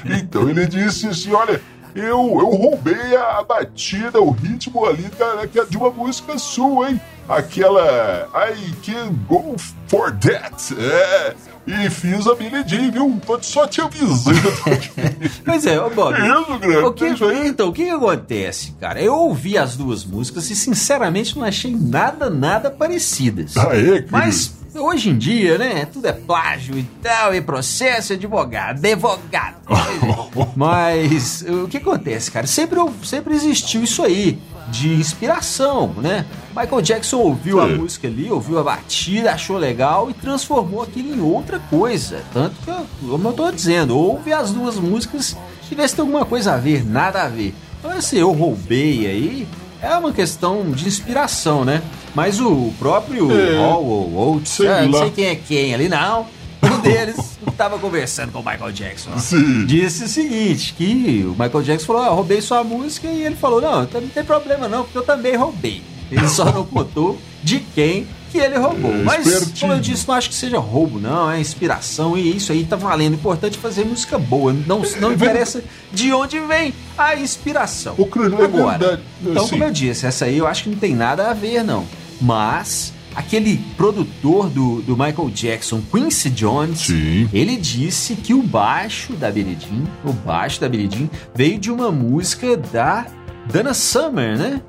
Então 0.18 0.50
ele 0.50 0.66
disse 0.66 1.08
assim: 1.08 1.34
olha. 1.34 1.62
Eu, 1.96 2.20
eu 2.20 2.50
roubei 2.50 3.16
a 3.16 3.42
batida, 3.42 4.20
o 4.22 4.32
ritmo 4.32 4.86
ali 4.86 5.10
da, 5.18 5.46
da- 5.46 5.64
de 5.64 5.78
uma 5.78 5.90
música 5.90 6.38
sua, 6.38 6.90
hein? 6.92 7.00
Aquela 7.28 8.30
I 8.54 8.74
Can 8.86 9.14
Go 9.28 9.56
For 9.88 10.12
That. 10.18 10.76
É, 10.78 11.34
e 11.66 11.90
fiz 11.90 12.28
a 12.28 12.36
Billie 12.36 12.64
Jean, 12.68 12.92
viu? 12.92 13.20
Tô 13.26 13.42
só 13.42 13.66
te 13.66 13.82
avisando. 13.82 14.38
Pois 15.46 15.66
é, 15.66 15.80
ô 15.80 15.90
Bob. 15.90 16.14
Isso, 16.20 16.60
grande. 16.60 16.78
O 16.86 16.94
que, 16.94 17.08
então, 17.48 17.70
o 17.70 17.74
que, 17.74 17.86
que 17.86 17.90
acontece, 17.90 18.74
cara? 18.80 19.02
Eu 19.02 19.16
ouvi 19.16 19.58
as 19.58 19.76
duas 19.78 20.04
músicas 20.04 20.50
e 20.50 20.56
sinceramente 20.56 21.38
não 21.38 21.46
achei 21.46 21.76
nada, 21.76 22.30
nada 22.30 22.70
parecidas. 22.70 23.56
É, 23.56 23.66
querido? 23.70 24.08
Mas 24.12 24.54
hoje 24.76 25.10
em 25.10 25.18
dia, 25.18 25.58
né? 25.58 25.86
Tudo 25.86 26.08
é 26.08 26.12
plágio 26.14 26.78
e 26.78 26.84
tal, 27.02 27.34
e 27.34 27.42
processo, 27.42 28.14
advogado, 28.14 28.84
advogado. 28.86 29.56
Mas 30.56 31.44
o 31.48 31.68
que 31.68 31.78
acontece, 31.78 32.32
cara? 32.32 32.48
Sempre, 32.48 32.80
sempre 33.04 33.34
existiu 33.34 33.84
isso 33.84 34.04
aí, 34.04 34.40
de 34.70 34.94
inspiração, 34.96 35.94
né? 35.98 36.26
Michael 36.56 36.82
Jackson 36.82 37.18
ouviu 37.18 37.62
a 37.62 37.68
Sim. 37.68 37.76
música 37.76 38.08
ali, 38.08 38.32
ouviu 38.32 38.60
a 38.60 38.64
batida, 38.64 39.32
achou 39.32 39.58
legal 39.58 40.10
e 40.10 40.14
transformou 40.14 40.82
aquilo 40.82 41.14
em 41.16 41.22
outra 41.22 41.60
coisa. 41.60 42.24
Tanto 42.34 42.56
que, 42.64 42.70
eu- 42.70 42.86
como 43.10 43.28
eu 43.30 43.34
tô 43.34 43.52
dizendo, 43.52 43.98
ouve 43.98 44.32
as 44.34 44.52
duas 44.52 44.78
músicas 44.78 45.36
e 45.70 45.76
vê 45.76 45.88
se 45.88 45.96
tem 45.96 46.04
alguma 46.06 46.26
coisa 46.26 46.54
a 46.54 46.58
ver, 46.58 46.86
nada 46.86 47.24
a 47.24 47.28
ver. 47.28 47.54
Então, 47.80 47.92
assim, 47.92 48.18
eu 48.18 48.32
roubei 48.32 49.06
aí, 49.06 49.48
é 49.82 49.96
uma 49.98 50.12
questão 50.12 50.72
de 50.72 50.88
inspiração, 50.88 51.64
né? 51.66 51.82
Mas 52.16 52.40
o 52.40 52.72
próprio 52.80 53.30
É. 53.32 53.58
Hall 53.58 53.86
ou 53.86 54.36
Oates, 54.36 54.54
Sei 54.54 54.68
ah, 54.68 54.84
não 54.84 55.00
sei 55.00 55.10
quem 55.12 55.26
é 55.26 55.36
quem 55.36 55.74
ali, 55.74 55.90
não. 55.90 56.26
Um 56.64 56.80
deles 56.82 57.38
estava 57.48 57.78
conversando 57.78 58.32
com 58.32 58.40
o 58.40 58.44
Michael 58.46 58.72
Jackson. 58.72 59.18
Sim. 59.20 59.66
Disse 59.66 60.06
o 60.06 60.08
seguinte, 60.08 60.74
que 60.78 61.24
o 61.28 61.32
Michael 61.32 61.62
Jackson 61.64 61.86
falou, 61.86 62.02
ah, 62.02 62.10
roubei 62.10 62.42
sua 62.42 62.64
música, 62.64 63.08
e 63.08 63.24
ele 63.24 63.36
falou, 63.36 63.62
não, 63.62 63.84
então 63.84 64.02
não 64.02 64.08
tem 64.08 64.24
problema 64.24 64.68
não, 64.68 64.84
porque 64.84 64.98
eu 64.98 65.04
também 65.04 65.36
roubei. 65.36 65.82
Ele 66.12 66.28
só 66.30 66.46
não 66.46 66.64
contou 66.66 67.18
de 67.44 67.60
quem 67.60 68.08
que 68.32 68.38
ele 68.38 68.58
roubou. 68.58 68.94
É, 68.94 69.04
Mas, 69.04 69.26
espertinho. 69.26 69.60
como 69.62 69.74
eu 69.74 69.80
disse, 69.80 70.08
não 70.08 70.16
acho 70.16 70.30
que 70.30 70.36
seja 70.36 70.58
roubo, 70.60 71.00
não, 71.00 71.32
é 71.32 71.40
inspiração, 71.40 72.18
e 72.18 72.36
isso 72.36 72.52
aí 72.52 72.64
tá 72.64 72.76
valendo. 72.76 73.14
O 73.14 73.16
importante 73.16 73.58
é 73.58 73.62
fazer 73.62 73.86
música 73.86 74.18
boa, 74.20 74.54
não, 74.54 74.82
não 75.00 75.14
interessa 75.14 75.64
de 75.92 76.12
onde 76.14 76.40
vem 76.42 76.74
a 76.98 77.16
inspiração. 77.16 77.96
O 77.98 78.06
crânio 78.06 78.40
é 78.42 78.46
Agora, 78.46 78.78
verdade. 78.78 79.02
então, 79.24 79.44
Assim, 79.44 79.52
como 79.52 79.64
eu 79.64 79.72
disse, 79.72 80.06
essa 80.06 80.26
aí 80.26 80.38
eu 80.38 80.48
acho 80.48 80.64
que 80.64 80.70
não 80.70 80.78
tem 80.78 80.96
nada 80.96 81.30
a 81.30 81.34
ver, 81.34 81.64
não. 81.64 81.86
Mas 82.22 82.94
aquele 83.16 83.58
produtor 83.78 84.50
do, 84.50 84.82
do 84.82 84.98
Michael 84.98 85.30
Jackson, 85.30 85.82
Quincy 85.92 86.30
Jones, 86.30 86.80
Sim. 86.80 87.30
ele 87.34 87.56
disse 87.56 88.16
que 88.16 88.34
o 88.34 88.44
baixo 88.44 89.14
da 89.14 89.32
Billie 89.32 89.58
Jean, 89.60 89.84
o 90.04 90.12
baixo 90.12 90.60
da 90.60 90.68
Billie 90.68 90.90
Jean 90.92 91.10
veio 91.34 91.58
de 91.58 91.72
uma 91.72 91.92
música 91.92 92.58
da 92.58 93.06
Dana 93.52 93.74
Summer, 93.74 94.38
né? 94.38 94.62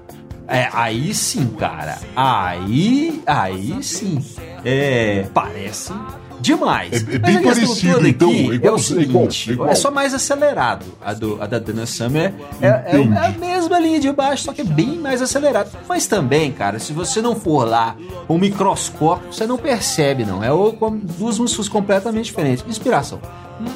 É, 0.48 0.68
aí 0.72 1.12
sim, 1.12 1.48
cara. 1.58 1.98
Aí, 2.14 3.20
aí 3.26 3.82
sim. 3.82 4.24
É, 4.64 5.26
parece 5.34 5.92
demais. 6.40 6.92
É- 6.92 6.96
é 7.16 7.18
bem 7.18 7.20
Mas 7.20 7.36
a 7.36 7.40
questão 7.40 7.66
parecido, 7.66 7.94
toda 7.94 8.08
então, 8.08 8.30
aqui 8.30 8.38
é 8.38 8.50
é 8.50 8.54
igual- 8.54 8.74
o 8.74 8.76
é 8.76 8.82
seguinte, 8.82 9.06
igual, 9.06 9.26
é 9.26 9.52
igual. 9.52 9.68
é 9.70 9.74
só 9.74 9.90
mais 9.90 10.14
acelerado. 10.14 10.84
A, 11.04 11.12
do, 11.14 11.42
a 11.42 11.46
da 11.46 11.58
Dana 11.58 11.86
Summer 11.86 12.32
é, 12.60 12.66
é, 12.66 12.90
é 12.96 13.18
a 13.26 13.30
mesma 13.30 13.78
linha 13.78 14.00
de 14.00 14.10
baixo, 14.12 14.44
só 14.44 14.52
que 14.52 14.60
é 14.60 14.64
bem 14.64 14.98
mais 14.98 15.20
acelerado. 15.22 15.70
Mas 15.88 16.06
também, 16.06 16.52
cara, 16.52 16.78
se 16.78 16.92
você 16.92 17.20
não 17.22 17.34
for 17.36 17.66
lá 17.66 17.96
um 18.28 18.38
microscópio, 18.38 19.32
você 19.32 19.46
não 19.46 19.56
percebe, 19.58 20.24
não. 20.24 20.42
É 20.42 20.52
o- 20.52 20.72
duas 21.18 21.38
músicas 21.38 21.68
completamente 21.68 22.26
diferentes. 22.26 22.64
Inspiração. 22.68 23.20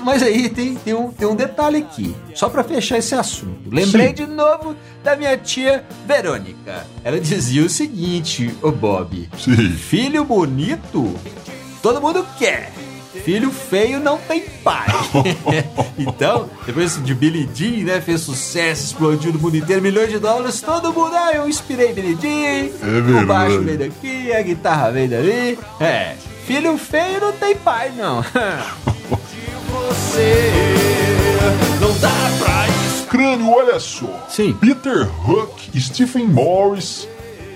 Mas 0.05 0.23
aí 0.23 0.51
tem, 0.51 0.75
tem, 0.75 0.93
um, 0.93 1.11
tem 1.11 1.27
um 1.27 1.35
detalhe 1.35 1.79
aqui, 1.79 2.15
só 2.35 2.51
pra 2.51 2.63
fechar 2.63 2.99
esse 2.99 3.15
assunto. 3.15 3.71
Lembrei 3.73 4.09
Sim. 4.09 4.13
de 4.15 4.27
novo 4.27 4.77
da 5.03 5.17
minha 5.17 5.35
tia 5.39 5.83
Verônica. 6.07 6.87
Ela 7.03 7.19
dizia 7.19 7.65
o 7.65 7.69
seguinte, 7.71 8.55
ô 8.63 8.71
Bob. 8.71 9.27
Sim. 9.39 9.57
Filho 9.71 10.23
bonito, 10.23 11.15
todo 11.83 12.01
mundo 12.01 12.27
quer. 12.39 12.73
Filho 13.25 13.51
feio 13.51 13.99
não 13.99 14.19
tem 14.19 14.41
pai. 14.63 14.87
então, 15.99 16.49
depois 16.65 17.03
de 17.03 17.13
Billie 17.13 17.49
Jean, 17.53 17.85
né, 17.85 18.01
fez 18.01 18.21
sucesso, 18.21 18.85
explodiu 18.85 19.33
no 19.33 19.39
mundo 19.41 19.57
inteiro, 19.57 19.83
milhões 19.83 20.11
de 20.11 20.19
dólares, 20.19 20.61
todo 20.61 20.93
mundo, 20.93 21.15
ah, 21.15 21.33
eu 21.33 21.49
inspirei 21.49 21.93
Billie 21.93 22.17
Jean, 22.21 22.69
verdade. 22.79 23.25
o 23.25 23.27
baixo 23.27 23.61
veio 23.63 23.79
daqui, 23.79 24.33
a 24.33 24.43
guitarra 24.43 24.93
veio 24.93 25.09
dali. 25.09 25.59
É, 25.81 26.15
filho 26.47 26.79
feio 26.79 27.21
não 27.21 27.33
tem 27.33 27.57
pai, 27.57 27.93
não. 27.97 28.23
Você 29.71 30.53
não 31.81 31.99
dá 31.99 32.11
pra. 32.39 32.61
Crânio, 33.11 33.51
olha 33.51 33.81
só. 33.81 34.25
Sim. 34.29 34.53
Peter 34.53 35.09
Hook, 35.29 35.81
Stephen 35.81 36.29
Morris, 36.29 37.09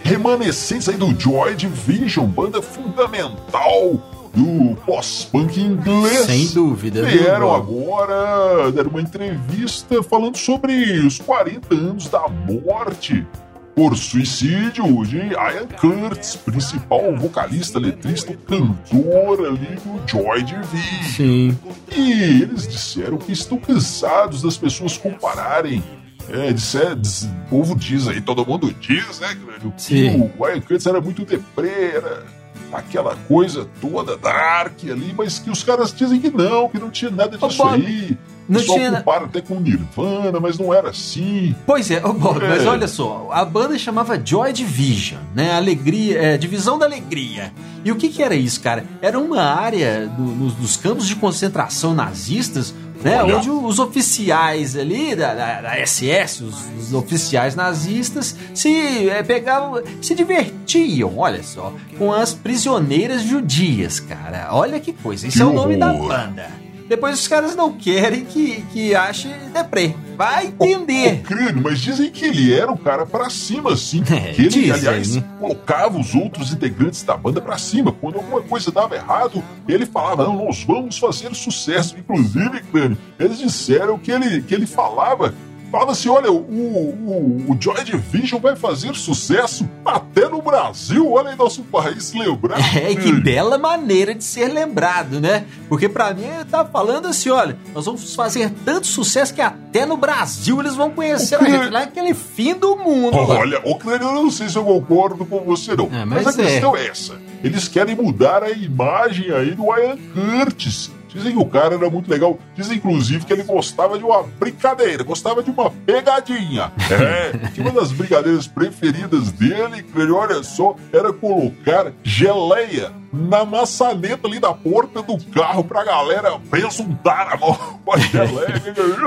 remanescentes 0.03 0.89
aí 0.89 0.97
do 0.97 1.19
Joy 1.19 1.55
Division, 1.55 2.27
banda 2.27 2.61
fundamental 2.61 4.01
do 4.35 4.75
pós-punk 4.85 5.61
inglês. 5.61 6.27
Sem 6.27 6.47
dúvida, 6.49 7.03
viu, 7.05 7.23
Vieram 7.23 7.47
Bob? 7.49 7.63
agora, 7.63 8.73
deram 8.73 8.91
uma 8.91 9.01
entrevista 9.01 10.03
falando 10.03 10.37
sobre 10.37 10.73
os 11.07 11.19
40 11.19 11.75
anos 11.75 12.09
da 12.09 12.27
morte 12.29 13.27
por 13.75 13.97
suicídio 13.97 15.05
de 15.05 15.17
Ian 15.19 15.67
Curtis, 15.81 16.37
principal 16.37 17.15
vocalista, 17.17 17.79
letrista, 17.79 18.33
cantor 18.47 19.47
ali 19.47 19.77
do 19.85 20.01
Joy 20.09 20.43
Division. 20.45 21.13
Sim. 21.17 21.59
E 21.97 22.13
eles 22.43 22.69
disseram 22.69 23.19
que 23.19 23.33
estão 23.33 23.59
cansados 23.59 24.43
das 24.43 24.57
pessoas 24.57 24.97
compararem. 24.97 25.83
É, 26.31 26.53
disser, 26.53 26.95
diz- 26.97 27.25
o 27.25 27.51
povo 27.51 27.75
diz 27.77 28.09
aí, 28.09 28.19
todo 28.21 28.47
mundo 28.47 28.75
diz, 28.81 29.21
né? 29.21 29.37
Que 29.37 29.73
Sim. 29.83 30.31
o 30.39 30.47
Ian 30.49 30.61
Curtis 30.61 30.87
era 30.87 30.99
muito 31.01 31.23
deprê, 31.25 31.97
era 31.97 32.25
aquela 32.73 33.17
coisa 33.29 33.69
toda 33.81 34.17
dark 34.17 34.79
ali, 34.91 35.15
mas 35.17 35.39
que 35.39 35.51
os 35.51 35.63
caras 35.63 35.93
dizem 35.95 36.21
que 36.21 36.31
não, 36.31 36.69
que 36.69 36.79
não 36.79 36.91
tinha 36.91 37.11
nada 37.11 37.37
disso 37.39 37.57
Bob, 37.59 37.75
aí. 37.75 38.17
não 38.49 38.61
Só 38.61 38.75
tinha- 38.75 38.93
compara 38.93 39.25
até 39.27 39.41
com 39.41 39.61
Nirvana, 39.61 40.39
mas 40.41 40.59
não 40.59 40.73
era 40.75 40.91
assim. 40.91 41.55
Pois 41.67 41.91
é, 41.91 42.01
Bob, 42.01 42.45
É. 42.45 42.49
mas 42.49 42.67
olha 42.67 42.89
só, 42.89 43.29
a 43.33 43.45
banda 43.45 43.79
chamava 43.79 44.21
Joy 44.23 44.53
Division, 44.53 45.21
né? 45.35 45.53
Alegria, 45.55 46.19
é, 46.21 46.37
divisão 46.37 46.79
da 46.79 46.87
alegria. 46.87 47.53
E 47.85 47.93
o 47.93 47.97
que 47.97 48.09
que 48.09 48.23
era 48.23 48.35
isso, 48.35 48.61
cara? 48.61 48.85
Era 49.03 49.19
uma 49.19 49.43
área 49.43 50.07
do- 50.07 50.23
nos- 50.23 50.55
dos 50.55 50.77
campos 50.77 51.07
de 51.07 51.17
concentração 51.17 51.95
nazistas, 51.95 52.75
né? 53.05 53.23
Olha. 53.23 53.37
Onde 53.37 53.51
os 53.51 53.79
oficiais 53.79 54.77
ali 54.77 55.15
da, 55.15 55.35
da- 55.35 55.61
da 55.61 55.77
SS, 55.87 56.43
os, 56.43 56.55
os 56.79 56.93
oficiais 56.95 57.55
nazistas, 57.55 58.35
se 58.55 59.09
é, 59.09 59.23
pegavam, 59.23 59.83
se 60.03 60.15
divertiam, 60.15 61.19
olha 61.19 61.43
só, 61.43 61.73
com 61.99 62.13
as 62.13 62.33
prisioneiras 62.35 63.23
judias, 63.23 64.01
cara. 64.01 64.49
Olha 64.53 64.81
que 64.81 64.93
coisa, 64.93 65.27
isso 65.27 65.43
é 65.43 65.47
o 65.47 65.53
nome 65.53 65.77
da 65.77 65.93
banda. 65.93 66.64
Depois 66.89 67.19
os 67.19 67.29
caras 67.29 67.57
não 67.57 67.73
querem 67.73 68.25
que, 68.25 68.63
que 68.73 68.95
ache 68.95 69.29
deprê. 69.53 69.95
Vai 70.17 70.47
entender. 70.47 71.23
crânio, 71.23 71.63
mas 71.63 71.81
dizem 71.81 72.11
que 72.11 72.25
ele 72.25 72.53
era 72.53 72.71
um 72.71 72.77
cara 72.77 73.05
pra 73.05 73.29
cima, 73.31 73.73
assim. 73.73 74.03
É, 74.15 74.33
que 74.33 74.43
ele, 74.43 74.49
dizem, 74.49 74.71
aliás, 74.71 75.17
né? 75.17 75.25
colocava 75.41 75.99
os 75.99 76.15
outros 76.15 76.53
integrantes 76.53 77.03
da 77.03 77.17
banda 77.17 77.41
pra 77.41 77.59
cima. 77.59 77.91
Quando 77.91 78.17
alguma 78.17 78.41
coisa 78.43 78.71
dava 78.71 78.95
errado, 78.95 79.43
ele 79.67 79.87
falava: 79.87 80.25
Não, 80.25 80.45
nós 80.45 80.63
vamos 80.63 80.99
fazer 80.99 81.35
sucesso. 81.35 81.97
Inclusive, 81.99 82.63
crânio, 82.71 82.97
eles 83.19 83.39
disseram 83.39 83.99
que 83.99 84.13
ele, 84.13 84.43
que 84.43 84.55
ele 84.55 84.67
falava. 84.67 85.35
Falava 85.75 85.91
assim: 85.91 86.09
olha, 86.09 86.31
o, 86.31 86.37
o, 86.37 87.47
o 87.49 87.57
Joy 87.59 87.83
Division 87.83 88.41
vai 88.41 88.55
fazer 88.55 88.95
sucesso 88.95 89.69
até 89.85 90.29
no 90.29 90.41
Brasil. 90.41 91.11
Olha 91.11 91.31
aí 91.31 91.37
nosso 91.37 91.65
país 91.65 92.13
lembrar. 92.15 92.55
É, 92.75 92.91
e 92.91 92.97
que 92.97 93.13
bela 93.13 93.57
maneira 93.57 94.15
de 94.15 94.23
ser 94.23 94.49
lembrado, 94.49 95.21
né? 95.21 95.45
Porque 95.69 95.89
pra 95.89 96.13
mim 96.13 96.25
ele 96.25 96.45
tá 96.45 96.65
falando 96.65 97.07
assim, 97.07 97.31
olha, 97.31 97.57
nós 97.73 97.87
vamos 97.87 98.15
fazer 98.15 98.53
tanto 98.65 98.87
sucesso 98.87 99.33
que 99.33 99.41
até 99.41 99.87
no 99.87 99.97
Brasil 99.97 100.61
eles 100.61 100.75
vão 100.75 100.91
conhecer 100.91 101.37
a 101.37 101.43
O 101.43 101.45
gente. 101.45 101.71
Lá 101.71 101.81
é 101.81 101.85
aquele 101.85 102.15
fim 102.15 102.55
do 102.55 102.77
mundo. 102.77 103.17
Olha, 103.17 103.61
o 103.65 103.77
Crânio, 103.77 104.09
eu 104.09 104.15
não 104.15 104.31
sei 104.31 104.49
se 104.49 104.57
eu 104.57 104.65
concordo 104.65 105.25
com 105.25 105.41
você, 105.41 105.77
não. 105.77 105.89
Ah, 105.93 106.05
mas, 106.05 106.25
mas 106.25 106.39
a 106.39 106.43
é. 106.43 106.47
questão 106.47 106.77
é 106.77 106.87
essa. 106.87 107.15
Eles 107.43 107.69
querem 107.69 107.95
mudar 107.95 108.43
a 108.43 108.51
imagem 108.51 109.31
aí 109.31 109.53
do 109.53 109.65
Ian 109.65 109.97
Curtis. 110.15 110.91
Dizem 111.15 111.33
que 111.33 111.39
o 111.39 111.47
cara 111.47 111.75
era 111.77 111.89
muito 111.89 112.11
legal. 112.11 112.39
Dizem, 112.57 112.77
inclusive, 112.77 113.25
que 113.25 113.33
ele 113.33 113.45
gostava 113.45 113.97
de 113.97 114.05
uma 114.05 114.23
brincadeira, 114.23 115.03
gostava 115.05 115.43
de 115.43 115.51
uma 115.51 115.71
pegadinha. 115.71 116.73
É, 116.91 117.49
que 117.55 117.61
uma 117.61 117.71
das 117.71 117.91
brincadeiras 117.93 118.47
preferidas 118.47 119.31
dele, 119.33 119.85
olha 120.13 120.43
só, 120.43 120.75
era 120.93 121.13
colocar 121.13 121.93
geleia 122.03 122.93
na 123.13 123.45
maçaneta 123.45 124.27
ali 124.27 124.39
da 124.41 124.53
porta 124.53 125.03
do 125.03 125.17
carro 125.33 125.63
pra 125.65 125.85
galera 125.85 126.39
besuntar 126.51 127.33
a 127.33 127.37
mão 127.37 127.55
com 127.85 127.93
a 127.93 127.99
geleia. 127.99 128.63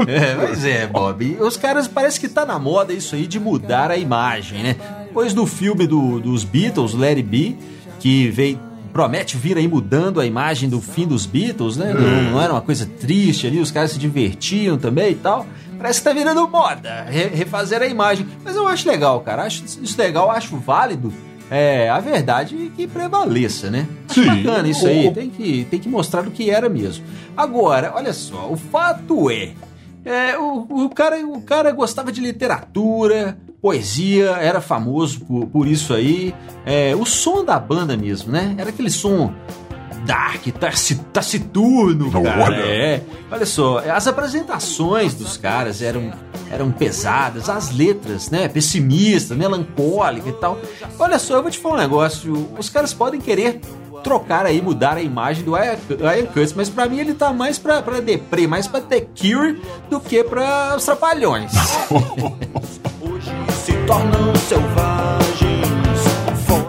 É, 0.08 0.36
pois 0.36 0.66
é, 0.66 0.88
Bob. 0.88 1.38
Os 1.40 1.58
caras 1.58 1.88
parece 1.88 2.20
que 2.20 2.28
tá 2.30 2.46
na 2.46 2.58
moda 2.60 2.94
isso 2.94 3.16
aí 3.16 3.28
de 3.28 3.40
mudar 3.40 3.92
a 3.92 3.98
imagem, 3.98 4.64
né? 4.64 4.76
Depois 5.06 5.34
do 5.34 5.46
filme 5.46 5.86
do- 5.88 6.20
dos 6.20 6.44
Beatles, 6.44 6.94
It 7.02 7.22
Be, 7.24 7.58
que 8.00 8.30
veio 8.30 8.60
promete 8.98 9.38
vir 9.38 9.56
aí 9.58 9.68
mudando 9.68 10.20
a 10.20 10.26
imagem 10.26 10.68
do 10.68 10.82
fim 10.82 11.06
dos 11.06 11.28
Beatles, 11.28 11.78
né? 11.78 11.94
Não, 11.94 12.32
não 12.32 12.42
era 12.42 12.52
uma 12.52 12.62
coisa 12.62 12.84
triste 13.00 13.46
ali, 13.46 13.60
os 13.60 13.70
caras 13.70 13.92
se 13.92 14.00
divertiam 14.00 14.76
também 14.76 15.12
e 15.12 15.16
tal. 15.16 15.46
Parece 15.78 16.00
que 16.00 16.06
tá 16.06 16.14
virando 16.14 16.48
moda, 16.50 17.04
re- 17.08 17.28
refazer 17.28 17.80
a 17.84 17.86
imagem. 17.86 18.26
Mas 18.44 18.56
eu 18.56 18.68
acho 18.68 18.90
legal, 18.90 19.20
cara. 19.22 19.44
Acho 19.44 19.64
isso 19.66 19.96
legal, 20.00 20.32
acho 20.32 20.58
válido. 20.58 21.14
É, 21.52 21.88
a 21.92 22.00
verdade 22.00 22.72
que 22.76 22.88
prevaleça, 22.88 23.70
né? 23.70 23.86
Acho 24.10 24.22
Sim. 24.24 24.26
bacana 24.44 24.68
isso 24.68 24.88
aí. 24.88 25.12
Tem 25.14 25.30
que, 25.30 25.68
tem 25.70 25.80
que 25.80 25.88
mostrar 25.88 26.28
o 26.28 26.32
que 26.32 26.50
era 26.50 26.68
mesmo. 26.68 27.06
Agora, 27.38 27.94
olha 27.96 28.14
só, 28.14 28.50
o 28.52 28.58
fato 28.58 29.30
é. 29.30 29.52
é, 30.04 30.36
o, 30.40 30.66
o, 30.86 30.90
cara, 30.90 31.24
o 31.24 31.40
cara 31.44 31.72
gostava 31.72 32.12
de 32.12 32.20
literatura, 32.20 33.38
poesia, 33.62 34.32
era 34.40 34.62
famoso 34.62 35.22
por, 35.22 35.46
por 35.48 35.68
isso 35.68 35.94
aí. 35.94 36.34
É, 36.66 36.96
o 36.96 37.06
som 37.06 37.44
da 37.44 37.60
banda 37.60 37.96
mesmo, 37.98 38.32
né? 38.32 38.56
Era 38.58 38.70
aquele 38.70 38.90
som 38.90 39.34
dark, 40.06 40.46
taci- 40.60 41.02
taciturno, 41.12 42.12
cara. 42.12 42.44
Olha. 42.44 42.56
É. 42.56 43.02
Olha 43.30 43.46
só, 43.46 43.80
as 43.80 44.08
apresentações 44.08 45.14
dos 45.16 45.36
caras 45.38 45.82
eram, 45.82 46.12
eram 46.50 46.72
pesadas, 46.72 47.50
as 47.50 47.72
letras, 47.76 48.30
né? 48.30 48.48
Pessimistas, 48.48 49.36
melancólicas 49.38 50.30
e 50.30 50.34
tal. 50.34 50.58
Olha 50.98 51.20
só, 51.20 51.36
eu 51.36 51.42
vou 51.42 51.52
te 51.52 51.60
falar 51.60 51.76
um 51.76 51.80
negócio. 51.80 52.48
Os 52.58 52.70
caras 52.70 52.94
podem 52.94 53.20
querer 53.20 53.60
trocar 54.04 54.46
aí, 54.46 54.62
mudar 54.62 54.96
a 54.96 55.02
imagem 55.02 55.44
do 55.44 55.58
Ian 55.58 56.26
Curtis, 56.28 56.54
mas 56.54 56.70
pra 56.70 56.88
mim 56.88 57.00
ele 57.00 57.14
tá 57.14 57.34
mais 57.34 57.58
pra, 57.58 57.82
pra 57.82 58.00
deprê, 58.00 58.48
mais 58.48 58.66
pra 58.66 58.80
The 58.80 59.02
Cure 59.02 59.62
do 59.90 60.00
que 60.00 60.24
pra 60.24 60.76
os 60.78 60.86
trapalhões. 60.86 61.52
Tornam 63.88 64.36
selvagens. 64.36 65.68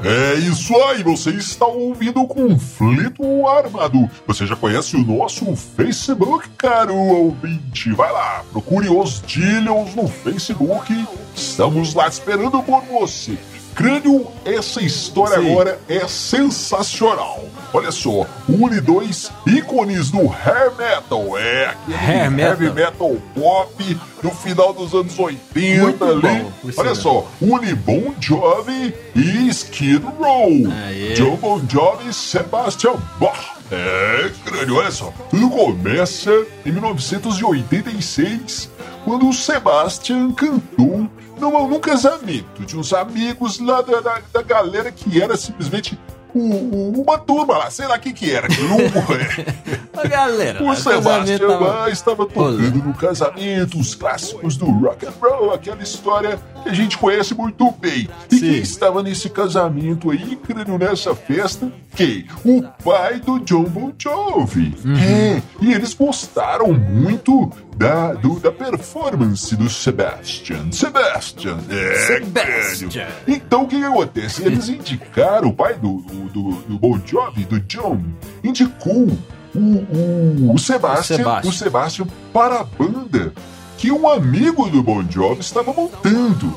É 0.04 0.34
isso 0.36 0.74
aí, 0.84 1.02
você 1.02 1.30
está 1.30 1.66
ouvindo 1.66 2.22
o 2.22 2.26
Conflito 2.28 3.46
Armado. 3.46 4.08
Você 4.26 4.46
já 4.46 4.54
conhece 4.54 4.96
o 4.96 5.04
nosso 5.04 5.54
Facebook, 5.54 6.48
caro 6.56 6.94
ouvinte? 6.94 7.92
Vai 7.92 8.10
lá, 8.12 8.44
procure 8.52 8.88
os 8.88 9.20
Dillions 9.26 9.94
no 9.94 10.06
Facebook. 10.06 11.06
Estamos 11.34 11.92
lá 11.92 12.06
esperando 12.06 12.62
por 12.62 12.80
você. 12.82 13.36
Crânio, 13.74 14.26
essa 14.44 14.82
história 14.82 15.38
Sim. 15.40 15.50
agora 15.52 15.78
é 15.88 16.06
sensacional. 16.08 17.44
Olha 17.72 17.92
só, 17.92 18.26
une 18.48 18.80
dois 18.80 19.30
ícones 19.46 20.10
do 20.10 20.20
hair 20.28 20.72
metal. 20.76 21.36
É, 21.38 21.74
Hair 21.94 22.30
metal. 22.30 22.50
heavy 22.62 22.70
metal 22.72 23.16
pop 23.34 23.96
do 24.22 24.30
final 24.30 24.72
dos 24.72 24.94
anos 24.94 25.16
80 25.18 25.82
Muito 25.82 26.04
ali. 26.04 26.20
bom, 26.22 26.52
Olha 26.76 26.94
só, 26.94 27.26
une 27.40 27.74
Bon 27.74 28.14
Jovi 28.20 28.94
e 29.14 29.48
Skid 29.50 30.02
Row. 30.18 30.48
Aê. 30.86 31.14
John 31.14 31.36
Bon 31.36 31.60
Jovi 31.68 32.08
e 32.08 32.12
Sebastian 32.14 32.94
Bach. 33.20 33.58
É, 33.70 34.30
crânio, 34.46 34.76
olha 34.76 34.90
só. 34.90 35.12
Tudo 35.30 35.50
começa 35.50 36.30
em 36.64 36.72
1986, 36.72 38.70
quando 39.04 39.28
o 39.28 39.32
Sebastian 39.32 40.32
cantou 40.32 41.06
num, 41.38 41.68
num 41.68 41.80
casamento 41.80 42.64
de 42.66 42.76
uns 42.76 42.92
amigos 42.92 43.58
lá 43.58 43.80
da, 43.82 44.00
da, 44.00 44.20
da 44.32 44.42
galera 44.42 44.90
que 44.92 45.20
era 45.20 45.36
simplesmente 45.36 45.98
uma 46.34 47.18
turma 47.18 47.56
lá, 47.56 47.70
sei 47.70 47.86
lá 47.86 47.96
o 47.96 48.00
que 48.00 48.12
que 48.12 48.30
era, 48.30 48.46
grupo, 48.48 48.98
é. 49.14 50.06
Galera, 50.08 50.62
O 50.62 50.66
casamento 50.68 51.46
tava- 51.46 51.90
estava 51.90 52.26
tocando 52.26 52.84
no 52.84 52.94
casamento 52.94 53.78
os 53.78 53.94
clássicos 53.94 54.56
do 54.56 54.66
rock 54.66 55.06
and 55.06 55.12
roll, 55.20 55.52
aquela 55.52 55.82
história 55.82 56.38
que 56.62 56.68
a 56.68 56.72
gente 56.74 56.96
conhece 56.98 57.34
muito 57.34 57.68
bem. 57.72 58.08
E 58.30 58.34
Sim. 58.36 58.40
quem 58.40 58.58
estava 58.60 59.02
nesse 59.02 59.28
casamento 59.30 60.10
aí, 60.10 60.36
crânio 60.36 60.78
nessa 60.78 61.14
festa? 61.14 61.72
Quem? 61.96 62.26
O 62.44 62.62
pai 62.84 63.18
do 63.20 63.40
John 63.40 63.64
Bon 63.64 63.92
Jovi. 63.98 64.76
Uhum. 64.84 64.96
É, 64.96 65.42
e 65.60 65.72
eles 65.72 65.94
gostaram 65.94 66.72
muito 66.72 67.50
da, 67.78 68.12
do- 68.14 68.40
da 68.40 68.50
performance 68.50 69.54
do 69.54 69.70
Sebastian. 69.70 70.72
Sebastian, 70.72 71.58
é, 71.70 71.94
Sebastian. 72.06 73.06
Então 73.26 73.62
o 73.62 73.68
que, 73.68 73.78
que 73.78 73.84
acontece? 73.84 74.42
Eles 74.44 74.68
indicaram, 74.68 75.48
o 75.50 75.52
pai 75.54 75.74
do, 75.74 75.98
do, 76.32 76.52
do 76.52 76.78
Bon 76.78 76.98
Jovi, 77.06 77.44
do 77.44 77.60
John, 77.60 78.02
indicou 78.42 79.06
o, 79.54 79.58
o, 79.60 80.52
o 80.54 80.58
Sebastian, 80.58 81.16
Sebastian. 81.18 81.50
o 81.50 81.54
Sebastian 81.54 82.06
para 82.32 82.60
a 82.60 82.64
banda 82.64 83.32
que 83.76 83.92
um 83.92 84.08
amigo 84.08 84.68
do 84.68 84.82
Bon 84.82 85.04
Jovi 85.08 85.40
estava 85.40 85.72
montando. 85.72 86.52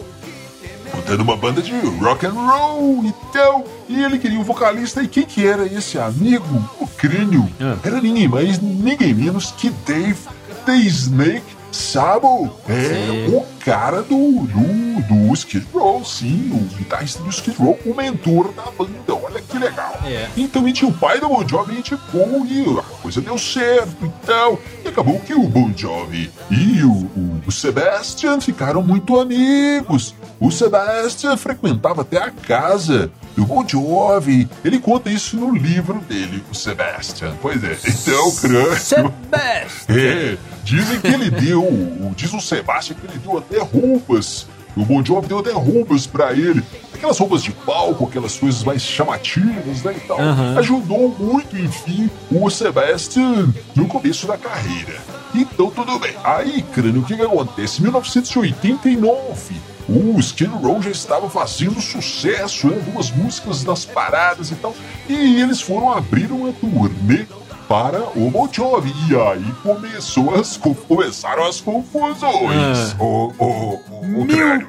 Montando 0.94 1.24
uma 1.24 1.38
banda 1.38 1.62
de 1.62 1.72
rock 2.02 2.26
and 2.26 2.34
roll 2.34 3.06
e 3.06 3.14
tal. 3.32 3.64
E 3.88 4.04
ele 4.04 4.18
queria 4.18 4.40
um 4.40 4.44
vocalista. 4.44 5.02
E 5.02 5.08
quem 5.08 5.24
que 5.24 5.46
era 5.48 5.66
esse 5.66 5.98
amigo? 5.98 6.46
O 6.82 6.88
crânio. 6.88 7.48
Ah. 7.62 7.78
Era 7.84 8.02
ninguém 8.02 8.28
mais, 8.28 8.60
ninguém 8.60 9.14
menos 9.14 9.52
que 9.52 9.70
Dave 9.88 10.18
The 10.66 10.76
Snake 10.76 11.62
Sabo. 11.72 12.54
É 12.68 13.28
Sim. 13.28 13.36
o 13.36 13.46
cara 13.64 14.02
do, 14.02 14.42
do, 14.48 15.02
do 15.28 15.34
Skid 15.34 15.66
Row, 15.74 16.04
sim. 16.04 16.52
O 16.54 16.78
guitarrista 16.78 17.24
do 17.24 17.30
Skid 17.30 17.58
Row, 17.58 17.80
o 17.86 17.94
mentor 17.94 18.52
da 18.54 18.64
banda. 18.72 18.92
Olha 19.10 19.42
que 19.42 19.58
legal. 19.58 20.00
É. 20.06 20.28
Então, 20.36 20.68
e 20.68 20.74
tinha 20.74 20.90
o 20.90 20.94
pai 20.94 21.20
do 21.20 21.30
Bon 21.30 21.48
Jovi 21.48 21.78
indicou 21.78 22.46
e 22.46 22.66
a 22.78 23.02
coisa 23.02 23.22
deu 23.22 23.38
certo 23.38 24.06
e 24.06 24.26
tal. 24.26 24.60
E 24.84 24.88
acabou 24.90 25.20
que 25.20 25.34
o 25.34 25.48
Bon 25.48 25.72
Jovi 25.76 26.32
e 26.50 26.84
o, 26.84 26.92
o, 26.92 27.42
o 27.48 27.52
Sebastian 27.52 28.42
ficaram 28.42 28.84
muito 28.84 29.20
amigos. 29.20 30.14
O 30.40 30.52
Sebastian 30.52 31.38
frequentava 31.38 32.02
até 32.02 32.18
a 32.18 32.32
casa 32.32 33.12
do 33.36 33.46
Bon 33.46 33.66
Jovi. 33.68 34.50
Ele 34.66 34.80
conta 34.80 35.10
isso 35.10 35.38
no 35.38 35.56
livro 35.56 36.00
dele, 36.02 36.44
o 36.52 36.56
Sebastian. 36.56 37.36
Pois 37.42 37.64
é. 37.64 37.78
Então, 37.88 38.32
crânio. 38.36 38.80
Sebastian. 38.80 39.96
É, 39.96 40.38
dizem 40.64 41.00
que 41.00 41.08
ele 41.08 41.30
deu, 41.30 41.68
diz 42.16 42.34
o 42.34 42.42
Sebastião 42.42 42.98
que 43.00 43.08
ele 43.08 43.20
deu 43.20 43.38
até 43.38 43.60
roupas. 43.60 44.48
O 44.76 44.86
Bon 44.86 45.04
Jovi 45.04 45.28
deu 45.28 45.40
até 45.40 45.52
roupas 45.52 46.08
pra 46.08 46.32
ele. 46.32 46.64
Aquelas 46.94 47.18
roupas 47.18 47.44
de 47.44 47.52
palco, 47.52 48.06
aquelas 48.06 48.38
coisas 48.38 48.64
mais 48.64 48.82
chamativas, 48.82 49.84
né, 49.84 49.96
e 49.98 50.08
tal. 50.08 50.20
Aham. 50.20 50.58
Ajudou 50.60 51.16
muito, 51.20 51.58
enfim, 51.58 52.10
o 52.32 52.50
Sebastian 52.50 53.54
no 53.76 53.88
começo 53.88 54.28
da 54.28 54.38
carreira. 54.38 55.02
Então, 55.36 55.70
tudo 55.70 56.00
bem. 56.00 56.14
Aí, 56.24 56.62
crânio, 56.62 57.02
o 57.02 57.06
que 57.06 57.16
que 57.16 57.22
acontece? 57.22 57.80
Em 57.80 57.84
1989, 57.84 59.56
o 59.90 60.20
Skid 60.20 60.52
Row 60.54 60.82
já 60.82 60.92
estava 60.92 61.30
fazendo 61.30 61.82
sucesso, 61.82 62.68
né? 62.68 62.82
Duas 62.94 63.12
músicas 63.12 63.64
nas 63.64 63.84
paradas 63.84 64.52
e 64.52 64.56
tal. 64.56 64.76
E 65.10 65.42
eles 65.42 65.60
foram 65.60 65.92
abrir 65.92 66.32
uma 66.32 66.54
turnê 66.54 67.26
para 67.72 68.02
o 68.18 68.50
Jovi. 68.52 68.94
E 69.10 69.16
aí 69.16 69.46
começou 69.64 70.36
as, 70.36 70.58
co- 70.58 70.76
começaram 70.76 71.46
as 71.48 71.62
confusões. 71.62 72.94
Ah. 73.00 73.02
O, 73.04 73.32
o, 73.40 73.71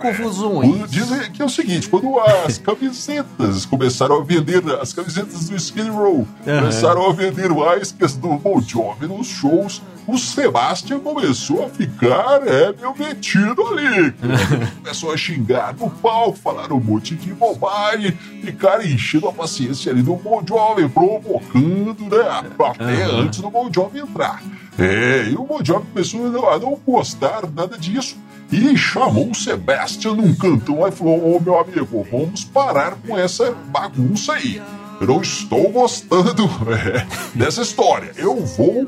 o, 0.08 0.10
o 0.10 0.12
Mil 0.12 0.12
crânio, 0.14 0.32
confusões. 0.32 0.82
o- 0.84 0.88
Dizem 0.88 1.30
que 1.32 1.42
é 1.42 1.44
o 1.44 1.48
seguinte, 1.48 1.88
quando 1.88 2.18
as 2.20 2.58
camisetas 2.58 3.64
começaram 3.66 4.20
a 4.20 4.24
vender, 4.24 4.62
as 4.80 4.92
camisetas 4.92 5.48
do 5.48 5.56
Skid 5.56 5.88
Row 5.90 6.26
Aham. 6.46 6.58
começaram 6.60 7.08
a 7.08 7.12
vender 7.12 7.48
mais 7.50 7.92
que 7.92 8.04
as 8.04 8.14
do 8.14 8.28
Bon 8.36 8.60
Jovi 8.60 9.06
nos 9.06 9.26
shows, 9.28 9.82
o 10.06 10.18
Sebastian 10.18 10.98
começou 11.00 11.64
a 11.64 11.68
ficar, 11.68 12.40
é, 12.46 12.72
meio 12.72 12.94
metido 12.98 13.62
ali. 13.68 14.12
começou 14.82 15.12
a 15.12 15.16
xingar 15.16 15.74
no 15.74 15.88
palco, 15.90 16.36
falar 16.36 16.72
um 16.72 16.80
monte 16.80 17.14
de 17.14 17.32
bobagem, 17.32 18.10
ficar 18.44 18.84
enchendo 18.84 19.28
a 19.28 19.32
paciência 19.32 19.92
ali 19.92 20.02
do 20.02 20.14
Bon 20.16 20.42
Jovi, 20.46 20.88
provocando, 20.88 22.04
né, 22.10 22.28
a 22.28 22.42
plateia 22.42 23.06
Aham. 23.06 23.20
antes 23.22 23.40
do 23.40 23.50
Bon 23.50 23.70
Jovi 23.72 24.00
entrar. 24.00 24.42
É, 24.78 25.28
e 25.30 25.34
o 25.36 25.44
Bon 25.44 25.58
Jovi 25.62 25.86
começou 25.92 26.48
a 26.50 26.58
não 26.58 26.78
gostar 26.86 27.42
nada 27.54 27.76
disso 27.78 28.16
e 28.52 28.76
chamou 28.76 29.30
o 29.30 29.34
Sebastian 29.34 30.14
num 30.14 30.34
cantão 30.34 30.80
lá 30.80 30.88
e 30.88 30.92
falou: 30.92 31.36
Ô 31.36 31.40
meu 31.40 31.58
amigo, 31.58 32.06
vamos 32.10 32.44
parar 32.44 32.96
com 33.06 33.18
essa 33.18 33.52
bagunça 33.68 34.34
aí. 34.34 34.60
Eu 35.00 35.06
não 35.06 35.22
estou 35.22 35.70
gostando 35.70 36.44
é, 36.70 37.06
dessa 37.34 37.62
história. 37.62 38.12
Eu 38.16 38.44
vou 38.44 38.86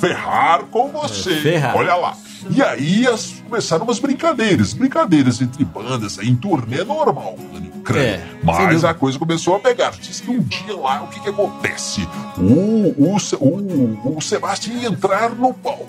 ferrar 0.00 0.64
com 0.64 0.88
você. 0.88 1.32
É, 1.32 1.40
ferrar. 1.40 1.76
Olha 1.76 1.94
lá. 1.94 2.16
E 2.50 2.62
aí 2.62 3.06
as- 3.06 3.42
começaram 3.48 3.84
umas 3.84 3.98
brincadeiras, 3.98 4.72
brincadeiras 4.72 5.40
entre 5.40 5.64
bandas 5.64 6.18
aí, 6.18 6.28
em 6.28 6.36
turnê 6.36 6.82
normal, 6.84 7.36
né. 7.52 7.62
É, 8.00 8.20
Mas 8.42 8.84
a 8.84 8.92
coisa 8.94 9.16
começou 9.16 9.54
a 9.54 9.60
pegar. 9.60 9.92
Diz 9.92 10.18
que 10.20 10.28
um 10.30 10.40
dia 10.40 10.76
lá, 10.76 11.04
o 11.04 11.08
que 11.08 11.20
que 11.20 11.28
acontece? 11.28 12.06
O, 12.36 13.14
o, 13.14 13.16
o, 13.40 14.16
o 14.16 14.20
Sebastian 14.20 14.74
ia 14.74 14.88
entrar 14.88 15.30
no 15.30 15.54
palco. 15.54 15.86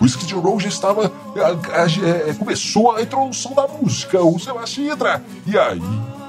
O 0.00 0.04
Skid 0.04 0.34
Row 0.34 0.60
já 0.60 0.68
estava... 0.68 1.06
a- 1.06 1.82
a- 1.82 2.28
é, 2.30 2.34
começou 2.34 2.92
a 2.94 3.00
introdução 3.02 3.54
da 3.54 3.66
música. 3.66 4.20
O 4.22 4.38
Sebastian 4.38 4.84
ia 4.84 4.92
entrar. 4.92 5.22
E 5.46 5.58
aí... 5.58 5.80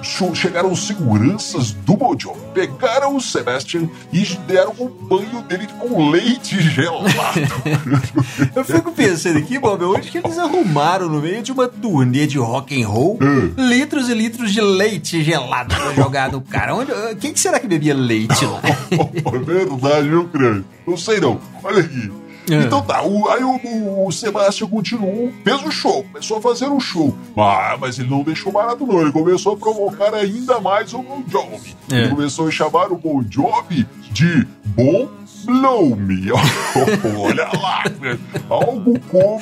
Chegaram 0.02 0.72
os 0.72 0.88
seguranças 0.88 1.72
do 1.72 1.98
Jovi, 2.18 2.40
pegaram 2.54 3.16
o 3.16 3.22
Sebastian 3.22 3.90
e 4.12 4.24
deram 4.48 4.74
um 4.80 4.88
banho 4.88 5.42
dele 5.44 5.68
com 5.80 6.10
leite 6.10 6.62
gelado. 6.62 7.08
Eu 8.56 8.64
fico 8.64 8.92
pensando 8.92 9.40
aqui, 9.40 9.60
Bob, 9.60 9.84
onde 9.84 10.10
que 10.10 10.18
eles 10.18 10.38
arrumaram 10.38 11.10
no 11.10 11.22
meio 11.22 11.42
de 11.42 11.52
uma 11.52 11.68
turnê 11.68 12.26
de 12.28 12.38
rock 12.38 12.82
and 12.82 12.88
roll 12.88 13.20
litros 13.58 14.10
e 14.10 14.14
litros 14.14 14.54
de 14.54 14.62
leite 14.62 15.24
gelado 15.24 15.76
pra 15.76 15.94
jogar 15.94 16.32
no 16.32 16.42
cara? 16.42 16.76
Onde, 16.76 16.92
quem 17.20 17.34
que 17.34 17.40
será 17.40 17.60
que 17.60 17.68
bebia 17.68 17.94
leite 17.94 18.46
lá? 18.46 18.62
É 19.30 19.40
verdade, 19.40 20.08
viu, 20.08 20.28
crânio? 20.28 20.66
Não 20.86 20.98
sei 20.98 21.20
não. 21.20 21.40
Olha 21.64 21.82
aqui. 21.82 22.12
É. 22.54 22.64
Então 22.64 22.82
tá, 22.82 23.04
o- 23.04 23.30
aí 23.30 23.44
o, 23.44 24.06
o 24.08 24.12
Sebastião 24.12 24.70
continuou, 24.70 25.32
fez 25.44 25.62
o 25.64 25.72
show, 25.72 26.04
começou 26.04 26.38
a 26.38 26.42
fazer 26.42 26.68
o 26.68 26.80
show. 26.80 27.16
Ah, 27.38 27.78
mas 27.80 28.00
ele 28.00 28.10
não 28.10 28.24
deixou 28.24 28.52
barato 28.52 28.86
não, 28.86 29.02
ele 29.02 29.12
começou 29.12 29.54
a 29.54 29.58
provocar 29.58 30.14
ainda 30.14 30.60
mais 30.60 30.94
o 30.94 31.00
Bon 31.02 31.24
Jovi. 31.28 31.76
É. 31.92 31.96
Ele 32.02 32.10
começou 32.10 32.48
a 32.48 32.52
chamar 32.52 32.92
o 32.92 32.98
Bon 32.98 33.24
Jovi 33.30 33.88
de 34.12 34.48
Bom 34.66 35.08
Blow 35.46 35.96
Me. 35.96 36.32
Olha 37.18 37.48
lá, 37.60 37.84
né? 38.02 38.20
algo 38.50 39.00
como 39.10 39.40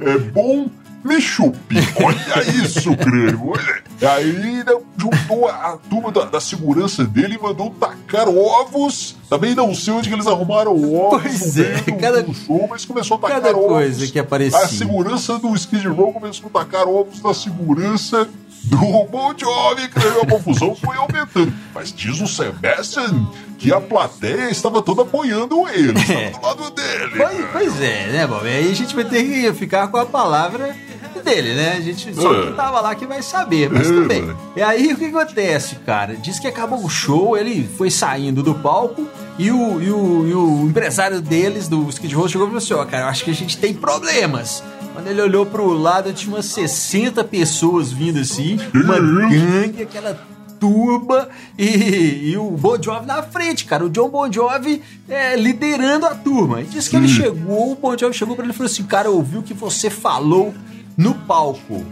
é, 0.00 0.18
Bom 0.32 0.66
me 1.06 1.20
chupe. 1.20 1.76
Olha 2.02 2.50
isso, 2.64 2.94
crânio. 2.96 3.48
Olha. 3.50 3.86
Aí 4.12 4.32
né, 4.32 4.64
juntou 4.98 5.48
a, 5.48 5.78
turma 5.88 6.12
da, 6.12 6.24
da 6.26 6.40
segurança 6.40 7.04
dele 7.04 7.36
e 7.36 7.42
mandou 7.42 7.70
tacar 7.70 8.28
ovos. 8.28 9.16
Também 9.30 9.54
não 9.54 9.74
sei 9.74 9.94
onde 9.94 10.08
que 10.08 10.14
eles 10.14 10.26
arrumaram 10.26 10.72
ovos 10.94 11.22
Pois 11.22 11.58
é, 11.58 11.74
do, 11.80 11.96
cada- 11.96 12.22
do 12.22 12.34
show, 12.34 12.66
mas 12.68 12.84
começou 12.84 13.16
a 13.16 13.20
tacar 13.20 13.40
cada 13.40 13.56
ovos. 13.56 13.68
coisa 13.68 14.06
que 14.06 14.18
aparecia. 14.18 14.58
A 14.58 14.68
segurança 14.68 15.38
do 15.38 15.54
Skid 15.54 15.86
Row 15.88 16.12
começou 16.12 16.50
a 16.54 16.58
tacar 16.58 16.86
ovos 16.86 17.22
na 17.22 17.32
segurança 17.32 18.28
do 18.64 18.76
Bon 19.04 19.32
Jovi, 19.36 19.88
crânio. 19.88 20.22
A 20.22 20.26
confusão 20.26 20.74
foi 20.74 20.96
aumentando. 20.96 21.52
Mas 21.74 21.92
diz 21.92 22.20
o 22.20 22.26
Sebastian 22.26 23.26
que 23.58 23.72
a 23.72 23.80
plateia 23.80 24.50
estava 24.50 24.82
toda 24.82 25.02
apoiando 25.02 25.66
ele, 25.68 25.98
estava 25.98 26.54
do 26.54 26.62
lado 26.64 26.70
dele. 26.72 27.12
Pois, 27.16 27.46
pois 27.52 27.80
é, 27.82 28.08
né, 28.08 28.26
Bob? 28.26 28.46
Aí 28.46 28.70
a 28.70 28.74
gente 28.74 28.94
vai 28.94 29.04
ter 29.04 29.24
que 29.24 29.52
ficar 29.54 29.88
com 29.88 29.96
a 29.96 30.04
palavra 30.04 30.76
dele, 31.22 31.54
né? 31.54 31.74
A 31.76 31.80
gente 31.80 32.14
só 32.14 32.32
É. 32.34 32.42
quem 32.44 32.52
tava 32.54 32.80
lá 32.80 32.94
que 32.94 33.06
vai 33.06 33.22
saber, 33.22 33.70
mas 33.70 33.86
É, 33.88 33.92
tudo 33.92 34.06
bem. 34.08 34.22
mano. 34.22 34.38
E 34.56 34.62
aí 34.62 34.92
o 34.92 34.96
que 34.96 35.06
acontece, 35.06 35.76
cara? 35.86 36.14
Diz 36.16 36.38
que 36.38 36.46
acabou 36.46 36.82
o 36.84 36.88
show, 36.88 37.36
ele 37.36 37.68
foi 37.76 37.90
saindo 37.90 38.42
do 38.42 38.54
palco 38.54 39.06
e 39.38 39.50
o, 39.50 39.80
e 39.82 39.90
o, 39.90 40.26
e 40.28 40.34
o 40.34 40.66
empresário 40.66 41.20
deles, 41.20 41.68
do 41.68 41.88
Skid 41.90 42.14
Row, 42.14 42.28
chegou 42.28 42.46
e 42.46 42.50
falou 42.50 42.58
assim: 42.62 42.74
ó, 42.74 42.84
cara, 42.84 43.04
eu 43.04 43.08
acho 43.08 43.24
que 43.24 43.30
a 43.30 43.34
gente 43.34 43.56
tem 43.58 43.74
problemas. 43.74 44.62
Quando 44.94 45.08
ele 45.08 45.20
olhou 45.20 45.44
pro 45.44 45.68
lado, 45.74 46.12
tinha 46.14 46.34
umas 46.34 46.46
60 46.46 47.22
pessoas 47.24 47.92
vindo 47.92 48.18
assim, 48.18 48.58
uma 48.72 48.98
gangue, 48.98 49.82
aquela 49.82 50.18
turba 50.58 51.28
e, 51.58 52.30
e 52.30 52.36
o 52.38 52.50
Bon 52.52 52.80
Jovi 52.82 53.04
na 53.04 53.22
frente, 53.22 53.66
cara. 53.66 53.84
O 53.84 53.90
John 53.90 54.08
Bon 54.08 54.32
Jovi 54.32 54.82
é, 55.06 55.36
liderando 55.36 56.06
a 56.06 56.14
turma. 56.14 56.62
E 56.62 56.64
disse 56.64 56.88
que 56.88 56.96
ele 56.96 57.08
chegou, 57.08 57.72
o 57.72 57.74
Bon 57.74 57.94
Jovi 57.96 58.14
chegou 58.16 58.34
pra 58.34 58.42
ele 58.42 58.54
e 58.54 58.56
falou 58.56 58.70
assim: 58.72 58.84
Cara, 58.84 59.10
ouviu 59.10 59.40
o 59.40 59.42
que 59.42 59.52
você 59.52 59.90
falou 59.90 60.54
no 60.96 61.14
palco. 61.14 61.84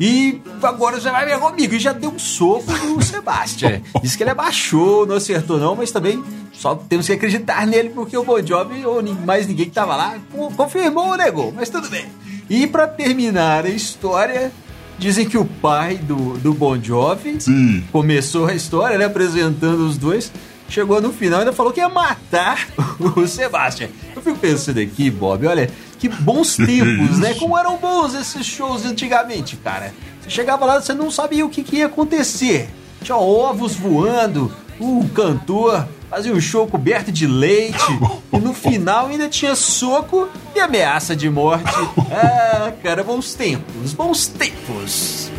E 0.00 0.40
agora 0.62 1.00
você 1.00 1.10
vai 1.10 1.24
ver 1.26 1.38
comigo. 1.38 1.74
E 1.74 1.78
já 1.78 1.92
deu 1.92 2.10
um 2.10 2.18
soco 2.18 2.72
no 2.72 3.00
Sebastian. 3.04 3.80
Disse 4.02 4.16
que 4.16 4.22
ele 4.24 4.30
abaixou, 4.30 5.06
não 5.06 5.16
acertou 5.16 5.58
não, 5.58 5.76
mas 5.76 5.90
também 5.92 6.22
só 6.52 6.74
temos 6.74 7.06
que 7.06 7.12
acreditar 7.12 7.66
nele 7.66 7.90
porque 7.90 8.16
o 8.16 8.24
Bon 8.24 8.44
Jovi 8.44 8.84
ou 8.84 9.02
mais 9.24 9.46
ninguém 9.46 9.66
que 9.66 9.72
tava 9.72 9.94
lá 9.96 10.16
co- 10.32 10.50
confirmou 10.56 11.08
ou 11.08 11.16
negou, 11.16 11.52
mas 11.54 11.68
tudo 11.68 11.88
bem. 11.88 12.06
E 12.50 12.66
pra 12.66 12.86
terminar 12.88 13.64
a 13.64 13.68
história, 13.68 14.50
dizem 14.98 15.28
que 15.28 15.38
o 15.38 15.44
pai 15.44 15.96
do, 15.98 16.34
do 16.38 16.52
Bon 16.52 16.80
Jovi 16.82 17.40
Sim. 17.40 17.84
começou 17.92 18.46
a 18.46 18.54
história, 18.54 18.98
né, 18.98 19.04
apresentando 19.04 19.86
os 19.86 19.96
dois. 19.96 20.32
Chegou 20.68 21.00
no 21.02 21.12
final 21.12 21.40
e 21.40 21.42
ainda 21.42 21.52
falou 21.52 21.70
que 21.72 21.80
ia 21.80 21.88
matar 21.88 22.66
o 23.14 23.26
Sebastian. 23.26 23.88
Eu 24.16 24.22
fico 24.22 24.38
pensando 24.38 24.80
aqui, 24.80 25.10
Bob, 25.10 25.46
olha, 25.46 25.70
que 26.02 26.08
bons 26.08 26.56
tempos, 26.58 27.20
né? 27.20 27.34
Como 27.34 27.56
eram 27.56 27.76
bons 27.76 28.14
esses 28.14 28.44
shows 28.44 28.84
antigamente, 28.84 29.56
cara. 29.56 29.94
Você 30.20 30.30
chegava 30.30 30.64
lá, 30.64 30.80
você 30.80 30.92
não 30.92 31.10
sabia 31.12 31.46
o 31.46 31.48
que, 31.48 31.62
que 31.62 31.76
ia 31.76 31.86
acontecer. 31.86 32.68
Tinha 33.02 33.16
ovos 33.16 33.76
voando, 33.76 34.52
o 34.80 35.08
cantor 35.14 35.86
fazia 36.10 36.32
um 36.32 36.40
show 36.40 36.66
coberto 36.66 37.10
de 37.10 37.26
leite, 37.26 37.78
e 38.32 38.38
no 38.38 38.52
final 38.52 39.06
ainda 39.06 39.28
tinha 39.28 39.54
soco 39.54 40.28
e 40.54 40.60
ameaça 40.60 41.16
de 41.16 41.30
morte. 41.30 41.64
Ah, 42.10 42.72
cara, 42.82 43.02
bons 43.02 43.34
tempos, 43.34 43.92
bons 43.94 44.26
tempos. 44.26 45.30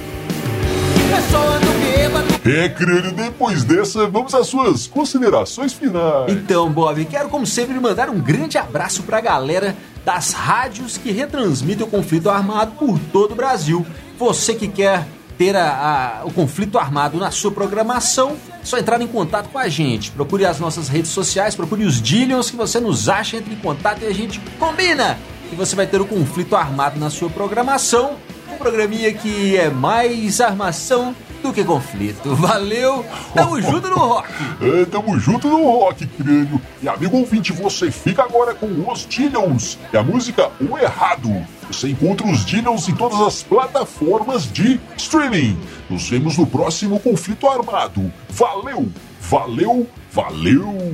É 2.46 2.70
crânio, 2.70 3.12
depois 3.14 3.64
dessa, 3.64 4.08
vamos 4.08 4.34
às 4.34 4.48
suas 4.48 4.88
considerações 4.88 5.72
finais. 5.74 6.32
Então, 6.32 6.70
Bob, 6.70 7.04
quero 7.06 7.30
como 7.30 7.46
sempre 7.46 7.80
mandar 7.80 8.10
um 8.10 8.20
grande 8.20 8.58
abraço 8.58 9.04
pra 9.04 9.22
galera 9.22 9.76
das 10.04 10.34
rádios 10.34 10.98
que 10.98 11.12
retransmitem 11.12 11.86
o 11.86 11.90
conflito 11.90 12.30
armado 12.30 12.74
por 12.74 13.00
todo 13.12 13.32
o 13.32 13.36
Brasil. 13.36 13.86
Você 14.20 14.54
que 14.56 14.68
quer 14.68 15.08
ter 15.38 15.56
a- 15.56 16.20
a- 16.22 16.26
o 16.26 16.32
conflito 16.34 16.78
armado 16.78 17.18
na 17.18 17.32
sua 17.32 17.52
programação, 17.52 18.36
é 18.62 18.66
só 18.66 18.78
entrar 18.78 19.02
em 19.02 19.08
contato 19.08 19.50
com 19.50 19.58
a 19.58 19.68
gente. 19.70 20.12
Procure 20.12 20.46
as 20.46 20.60
nossas 20.60 20.90
redes 20.90 21.12
sociais, 21.12 21.56
procure 21.56 21.86
os 21.86 22.02
Dillions 22.02 22.52
que 22.52 22.58
você 22.58 22.80
nos 22.80 23.08
acha, 23.10 23.38
entre 23.38 23.54
em 23.54 23.58
contato 23.58 24.04
e 24.04 24.06
a 24.06 24.14
gente 24.14 24.40
combina. 24.60 25.18
E 25.52 25.56
você 25.56 25.76
vai 25.76 25.88
ter 25.88 26.02
o 26.02 26.06
conflito 26.06 26.56
armado 26.56 27.00
na 27.00 27.10
sua 27.10 27.30
programação. 27.30 28.16
Um 28.54 28.58
programinha 28.58 29.12
que 29.12 29.58
é 29.58 29.70
mais 29.70 30.40
armação 30.40 31.16
do 31.42 31.52
que 31.52 31.64
conflito. 31.64 32.36
Valeu, 32.36 33.04
tamo 33.34 33.60
junto 33.62 33.90
no 33.90 33.96
rock. 33.96 34.30
É, 34.62 34.86
tamo 34.86 35.20
junto 35.20 35.50
no 35.50 35.64
rock, 35.64 36.06
crânio. 36.06 36.62
E 36.82 36.88
amigo 36.88 37.18
ouvinte, 37.18 37.52
você 37.52 37.90
fica 37.90 38.24
agora 38.24 38.54
com 38.54 38.68
os 38.90 39.08
Dillions 39.08 39.78
e 39.92 39.98
a 39.98 40.04
música 40.04 40.52
O 40.62 40.78
Errado. 40.78 41.46
Você 41.68 41.90
encontra 41.90 42.28
os 42.28 42.46
Dillions 42.46 42.88
em 42.88 42.94
todas 42.94 43.20
as 43.20 43.42
plataformas 43.42 44.52
de 44.52 44.80
streaming. 44.98 45.60
Nos 45.90 46.08
vemos 46.08 46.38
no 46.38 46.46
próximo 46.46 47.00
conflito 47.00 47.48
armado. 47.48 48.14
Valeu, 48.30 48.88
valeu, 49.20 49.88
valeu. 50.12 50.94